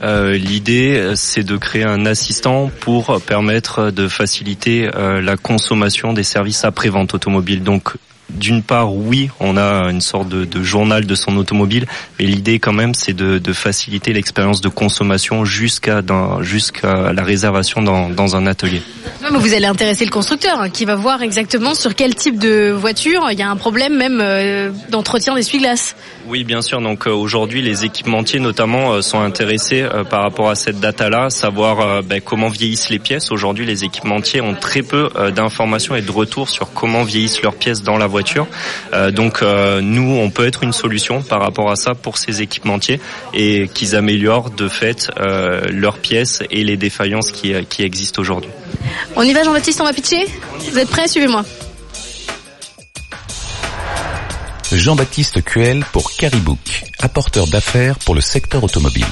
[0.05, 6.23] L'idée, euh, c'est de créer un assistant pour permettre de faciliter euh, la consommation des
[6.23, 7.63] services après-vente automobile.
[7.63, 7.95] Donc,
[8.29, 11.85] d'une part, oui, on a une sorte de, de journal de son automobile,
[12.19, 18.09] mais l'idée quand même, c'est de, de faciliter l'expérience de consommation jusqu'à la réservation dans,
[18.09, 18.81] dans un atelier.
[19.21, 22.71] Mais vous allez intéresser le constructeur hein, qui va voir exactement sur quel type de
[22.71, 25.95] voiture il y a un problème même euh, d'entretien d'essuie-glace.
[26.27, 26.81] Oui, bien sûr.
[26.81, 31.29] Donc euh, aujourd'hui, les équipementiers notamment euh, sont intéressés euh, par rapport à cette data-là,
[31.29, 33.31] savoir ben, comment vieillissent les pièces.
[33.31, 37.83] Aujourd'hui, les équipementiers ont très peu d'informations et de retours sur comment vieillissent leurs pièces
[37.83, 38.14] dans la voiture.
[38.93, 42.41] Euh, donc euh, nous, on peut être une solution par rapport à ça pour ces
[42.41, 42.99] équipementiers
[43.33, 48.51] et qu'ils améliorent de fait euh, leurs pièces et les défaillances qui, qui existent aujourd'hui.
[49.15, 50.25] On y va Jean-Baptiste, on va pitcher?
[50.71, 51.07] Vous êtes prêts?
[51.07, 51.43] Suivez-moi.
[54.71, 59.05] Jean-Baptiste Cuel pour Caribook, apporteur d'affaires pour le secteur automobile.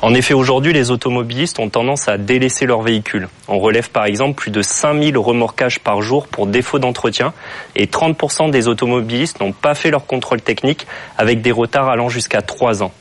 [0.00, 3.28] En effet, aujourd'hui, les automobilistes ont tendance à délaisser leurs véhicules.
[3.48, 7.34] On relève par exemple plus de 5000 remorquages par jour pour défaut d'entretien
[7.74, 10.86] et 30% des automobilistes n'ont pas fait leur contrôle technique
[11.16, 12.92] avec des retards allant jusqu'à 3 ans.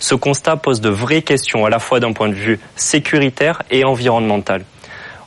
[0.00, 3.84] Ce constat pose de vraies questions à la fois d'un point de vue sécuritaire et
[3.84, 4.64] environnemental.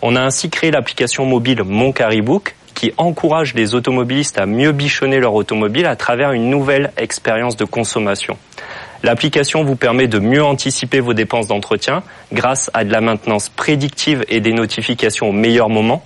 [0.01, 5.19] On a ainsi créé l'application mobile Mon Caribook qui encourage les automobilistes à mieux bichonner
[5.19, 8.37] leur automobile à travers une nouvelle expérience de consommation.
[9.03, 14.23] L'application vous permet de mieux anticiper vos dépenses d'entretien grâce à de la maintenance prédictive
[14.29, 16.05] et des notifications au meilleur moment.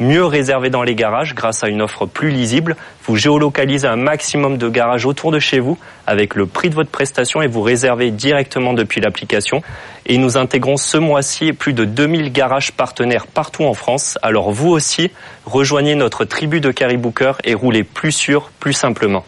[0.00, 2.76] Mieux réserver dans les garages grâce à une offre plus lisible.
[3.04, 5.76] Vous géolocalisez un maximum de garages autour de chez vous
[6.06, 9.60] avec le prix de votre prestation et vous réservez directement depuis l'application.
[10.06, 14.18] Et nous intégrons ce mois-ci plus de 2000 garages partenaires partout en France.
[14.22, 15.10] Alors vous aussi,
[15.44, 19.24] rejoignez notre tribu de Caribooker et roulez plus sûr, plus simplement.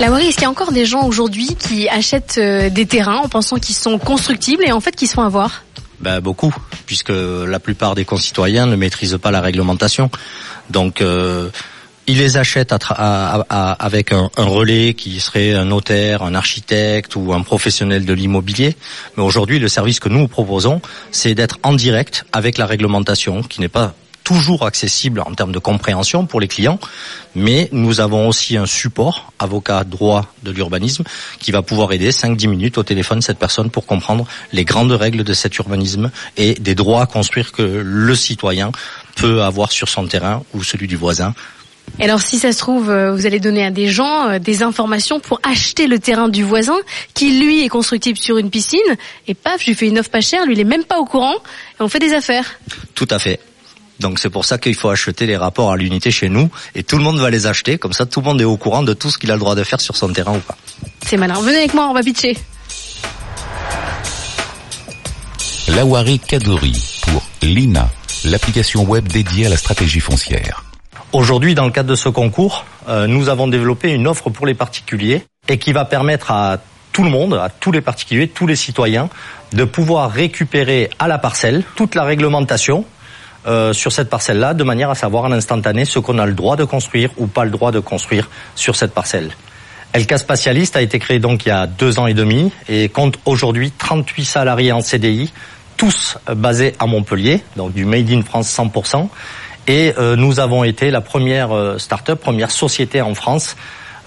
[0.00, 3.28] La est-ce qu'il y a encore des gens aujourd'hui qui achètent euh, des terrains en
[3.28, 5.64] pensant qu'ils sont constructibles et en fait qu'ils se font avoir
[6.00, 6.54] Ben, beaucoup,
[6.86, 10.08] puisque la plupart des concitoyens ne maîtrisent pas la réglementation.
[10.70, 11.50] Donc, euh,
[12.06, 16.34] ils les achètent à à- à- avec un, un relais qui serait un notaire, un
[16.36, 18.76] architecte ou un professionnel de l'immobilier.
[19.16, 20.80] Mais aujourd'hui, le service que nous proposons,
[21.10, 23.94] c'est d'être en direct avec la réglementation, qui n'est pas
[24.28, 26.78] toujours accessible en termes de compréhension pour les clients,
[27.34, 31.02] mais nous avons aussi un support, avocat droit de l'urbanisme,
[31.38, 35.24] qui va pouvoir aider 5-10 minutes au téléphone cette personne pour comprendre les grandes règles
[35.24, 38.70] de cet urbanisme et des droits à construire que le citoyen
[39.16, 41.32] peut avoir sur son terrain ou celui du voisin
[41.98, 44.62] Et alors si ça se trouve, euh, vous allez donner à des gens euh, des
[44.62, 46.76] informations pour acheter le terrain du voisin
[47.14, 48.90] qui lui est constructible sur une piscine
[49.26, 51.06] et paf, je lui fais une offre pas chère, lui il est même pas au
[51.06, 52.60] courant et on fait des affaires.
[52.94, 53.40] Tout à fait.
[54.00, 56.96] Donc c'est pour ça qu'il faut acheter les rapports à l'unité chez nous et tout
[56.96, 59.10] le monde va les acheter, comme ça tout le monde est au courant de tout
[59.10, 60.56] ce qu'il a le droit de faire sur son terrain ou pas.
[61.06, 61.40] C'est malin.
[61.40, 62.36] Venez avec moi, on va pitcher.
[65.68, 67.90] Lawari Kadori pour Lina,
[68.24, 70.64] l'application web dédiée à la stratégie foncière.
[71.12, 74.54] Aujourd'hui, dans le cadre de ce concours, euh, nous avons développé une offre pour les
[74.54, 76.58] particuliers et qui va permettre à
[76.92, 79.08] tout le monde, à tous les particuliers, tous les citoyens,
[79.52, 82.84] de pouvoir récupérer à la parcelle toute la réglementation
[83.46, 86.56] euh, sur cette parcelle-là, de manière à savoir en instantané ce qu'on a le droit
[86.56, 89.30] de construire ou pas le droit de construire sur cette parcelle.
[89.92, 93.18] Elka Spatialiste a été créé donc il y a deux ans et demi et compte
[93.24, 95.32] aujourd'hui 38 salariés en CDI,
[95.76, 99.08] tous basés à Montpellier, donc du Made in France 100%.
[99.66, 103.54] Et euh, nous avons été la première euh, start-up, première société en France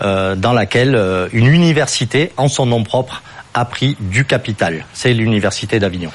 [0.01, 3.21] euh, dans laquelle euh, une université, en son nom propre,
[3.53, 4.85] a pris du capital.
[4.93, 6.11] C'est l'université d'Avignon.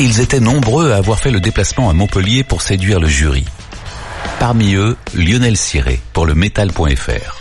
[0.00, 3.44] Ils étaient nombreux à avoir fait le déplacement à Montpellier pour séduire le jury.
[4.38, 7.40] Parmi eux, Lionel Ciré pour le métal.fr.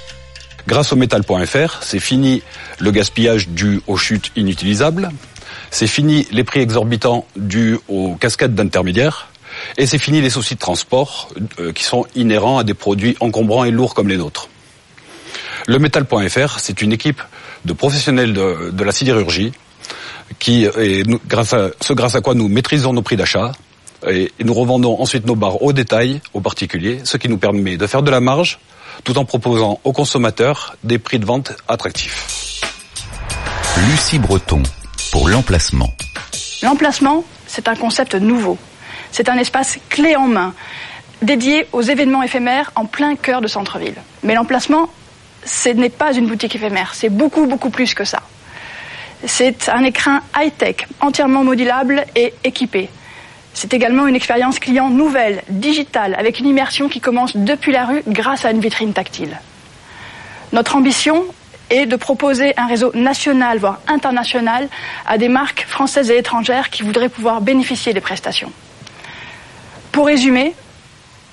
[0.66, 2.41] Grâce au métal.fr, c'est fini
[2.80, 5.12] le gaspillage dû aux chutes inutilisables,
[5.70, 9.28] c'est fini les prix exorbitants dus aux cascades d'intermédiaires,
[9.78, 11.30] et c'est fini les soucis de transport
[11.60, 14.49] euh, qui sont inhérents à des produits encombrants et lourds comme les nôtres.
[15.68, 17.22] Le métal.fr, c'est une équipe
[17.66, 19.51] de professionnels de, de la sidérurgie
[20.40, 23.52] qui est, grâce à, ce grâce à quoi nous maîtrisons nos prix d'achat
[24.08, 27.88] et, nous revendons ensuite nos barres au détail aux particuliers, ce qui nous permet de
[27.88, 28.60] faire de la marge
[29.04, 32.62] tout en proposant aux consommateurs des prix de vente attractifs.
[33.90, 34.64] Lucie Breton
[35.12, 35.94] pour l'emplacement.
[36.64, 38.58] L'emplacement, c'est un concept nouveau.
[39.12, 40.54] C'est un espace clé en main,
[41.22, 43.96] dédié aux événements éphémères en plein cœur de centre-ville.
[44.24, 44.90] Mais l'emplacement,
[45.46, 48.22] ce n'est pas une boutique éphémère, c'est beaucoup, beaucoup plus que ça.
[49.26, 52.89] C'est un écrin high-tech, entièrement modulable et équipé.
[53.53, 58.03] C'est également une expérience client nouvelle, digitale, avec une immersion qui commence depuis la rue
[58.07, 59.39] grâce à une vitrine tactile.
[60.53, 61.26] Notre ambition
[61.70, 64.70] est de proposer un réseau national, voire international,
[65.07, 68.51] à des marques françaises et étrangères qui voudraient pouvoir bénéficier des prestations.
[69.91, 70.53] Pour résumer,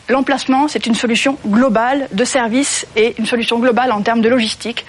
[0.09, 4.87] l'emplacement, c'est une solution globale de service et une solution globale en termes de logistique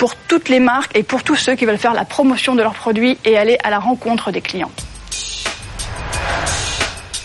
[0.00, 2.72] pour toutes les marques et pour tous ceux qui veulent faire la promotion de leurs
[2.72, 4.70] produits et aller à la rencontre des clients.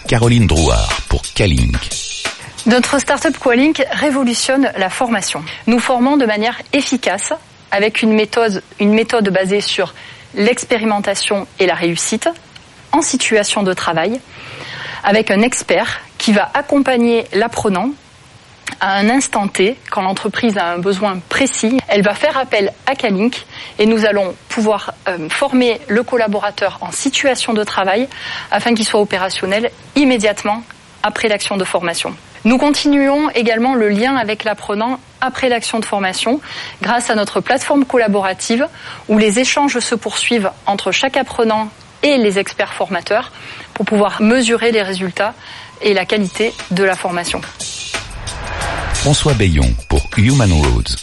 [0.10, 1.78] Caroline Drouard pour Calink.
[2.66, 5.42] Notre startup Qualink révolutionne la formation.
[5.68, 7.32] Nous formons de manière efficace
[7.72, 9.94] avec une méthode, une méthode basée sur
[10.34, 12.28] l'expérimentation et la réussite
[12.92, 14.20] en situation de travail
[15.06, 17.92] avec un expert qui va accompagner l'apprenant
[18.80, 22.96] à un instant T, quand l'entreprise a un besoin précis, elle va faire appel à
[22.96, 23.46] Calink
[23.80, 28.08] et nous allons pouvoir euh, former le collaborateur en situation de travail
[28.52, 30.64] afin qu'il soit opérationnel immédiatement
[31.04, 32.16] après l'action de formation.
[32.46, 36.40] Nous continuons également le lien avec l'apprenant après l'action de formation
[36.82, 38.68] grâce à notre plateforme collaborative
[39.10, 41.70] où les échanges se poursuivent entre chaque apprenant
[42.04, 43.32] et les experts formateurs
[43.74, 45.34] pour pouvoir mesurer les résultats
[45.82, 47.42] et la qualité de la formation.
[49.06, 50.96] François Bayon pour Human Roads.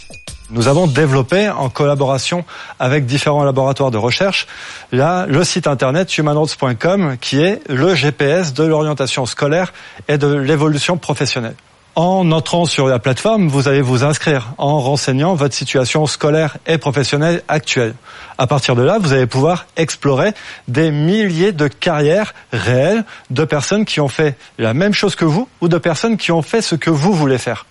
[0.50, 2.44] Nous avons développé en collaboration
[2.80, 4.48] avec différents laboratoires de recherche
[4.90, 9.72] là, le site internet humanroads.com qui est le GPS de l'orientation scolaire
[10.08, 11.54] et de l'évolution professionnelle.
[11.94, 16.78] En entrant sur la plateforme, vous allez vous inscrire en renseignant votre situation scolaire et
[16.78, 17.94] professionnelle actuelle.
[18.36, 20.32] À partir de là, vous allez pouvoir explorer
[20.66, 25.46] des milliers de carrières réelles de personnes qui ont fait la même chose que vous
[25.60, 27.64] ou de personnes qui ont fait ce que vous voulez faire.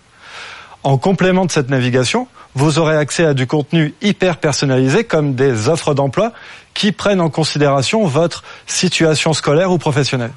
[0.84, 5.70] En complément de cette navigation, vous aurez accès à du contenu hyper personnalisé comme des
[5.70, 6.34] offres d'emploi
[6.74, 10.32] qui prennent en considération votre situation scolaire ou professionnelle.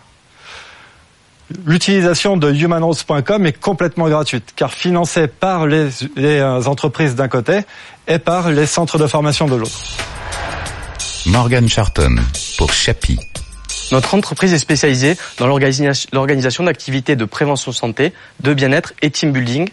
[1.66, 7.60] L'utilisation de humanroads.com est complètement gratuite car financée par les, les entreprises d'un côté
[8.08, 9.80] et par les centres de formation de l'autre.
[11.26, 12.16] Morgan Charton
[12.58, 13.18] pour Chapi.
[13.92, 19.68] Notre entreprise est spécialisée dans l'organisation d'activités de prévention santé, de bien-être et team building.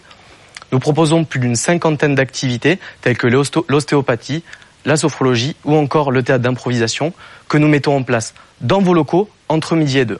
[0.71, 4.43] Nous proposons plus d'une cinquantaine d'activités telles que l'ostéopathie,
[4.85, 7.13] la sophrologie ou encore le théâtre d'improvisation
[7.49, 10.19] que nous mettons en place dans vos locaux entre midi et deux.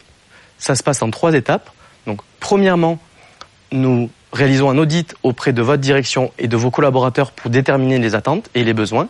[0.58, 1.72] Ça se passe en trois étapes.
[2.06, 3.00] Donc, premièrement,
[3.72, 8.16] nous réalisons un audit auprès de votre direction et de vos collaborateurs pour déterminer les
[8.16, 9.08] attentes et les besoins.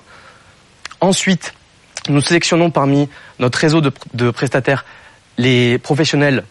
[0.99, 1.53] Ensuite,
[2.09, 4.85] nous sélectionnons parmi notre réseau de, de prestataires
[5.37, 6.43] les professionnels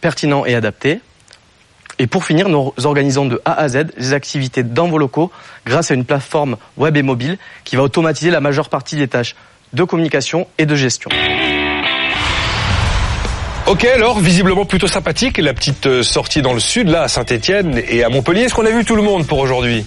[0.00, 1.00] pertinents et adaptés.
[1.98, 5.30] Et pour finir, nous organisons de A à Z les activités dans vos locaux
[5.64, 9.34] grâce à une plateforme web et mobile qui va automatiser la majeure partie des tâches
[9.72, 11.10] de communication et de gestion.
[13.66, 17.82] Ok, alors visiblement plutôt sympathique la petite euh, sortie dans le sud, là à Saint-Étienne
[17.88, 18.42] et à Montpellier.
[18.42, 19.84] Est-ce qu'on a vu tout le monde pour aujourd'hui?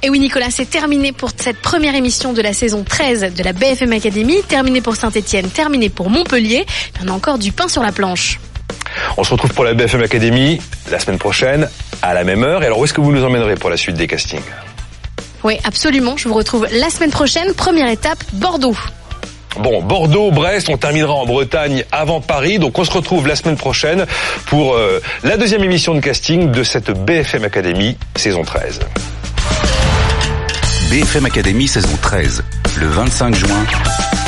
[0.00, 3.52] Et oui Nicolas, c'est terminé pour cette première émission de la saison 13 de la
[3.52, 6.64] BFM Academy, terminé pour Saint-Etienne, terminé pour Montpellier.
[6.94, 8.40] Il y en a encore du pain sur la planche.
[9.16, 10.60] On se retrouve pour la BFM Academy
[10.90, 11.68] la semaine prochaine
[12.02, 12.62] à la même heure.
[12.62, 14.40] Et alors où est-ce que vous nous emmènerez pour la suite des castings?
[15.44, 16.16] Oui, absolument.
[16.16, 17.54] Je vous retrouve la semaine prochaine.
[17.54, 18.76] Première étape, Bordeaux.
[19.58, 22.58] Bon, Bordeaux, Brest, on terminera en Bretagne avant Paris.
[22.58, 24.06] Donc on se retrouve la semaine prochaine
[24.46, 28.80] pour euh, la deuxième émission de casting de cette BFM Academy saison 13.
[30.90, 32.44] BFM Academy saison 13.
[32.80, 33.66] Le 25 juin,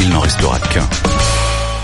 [0.01, 0.89] il n'en restera qu'un.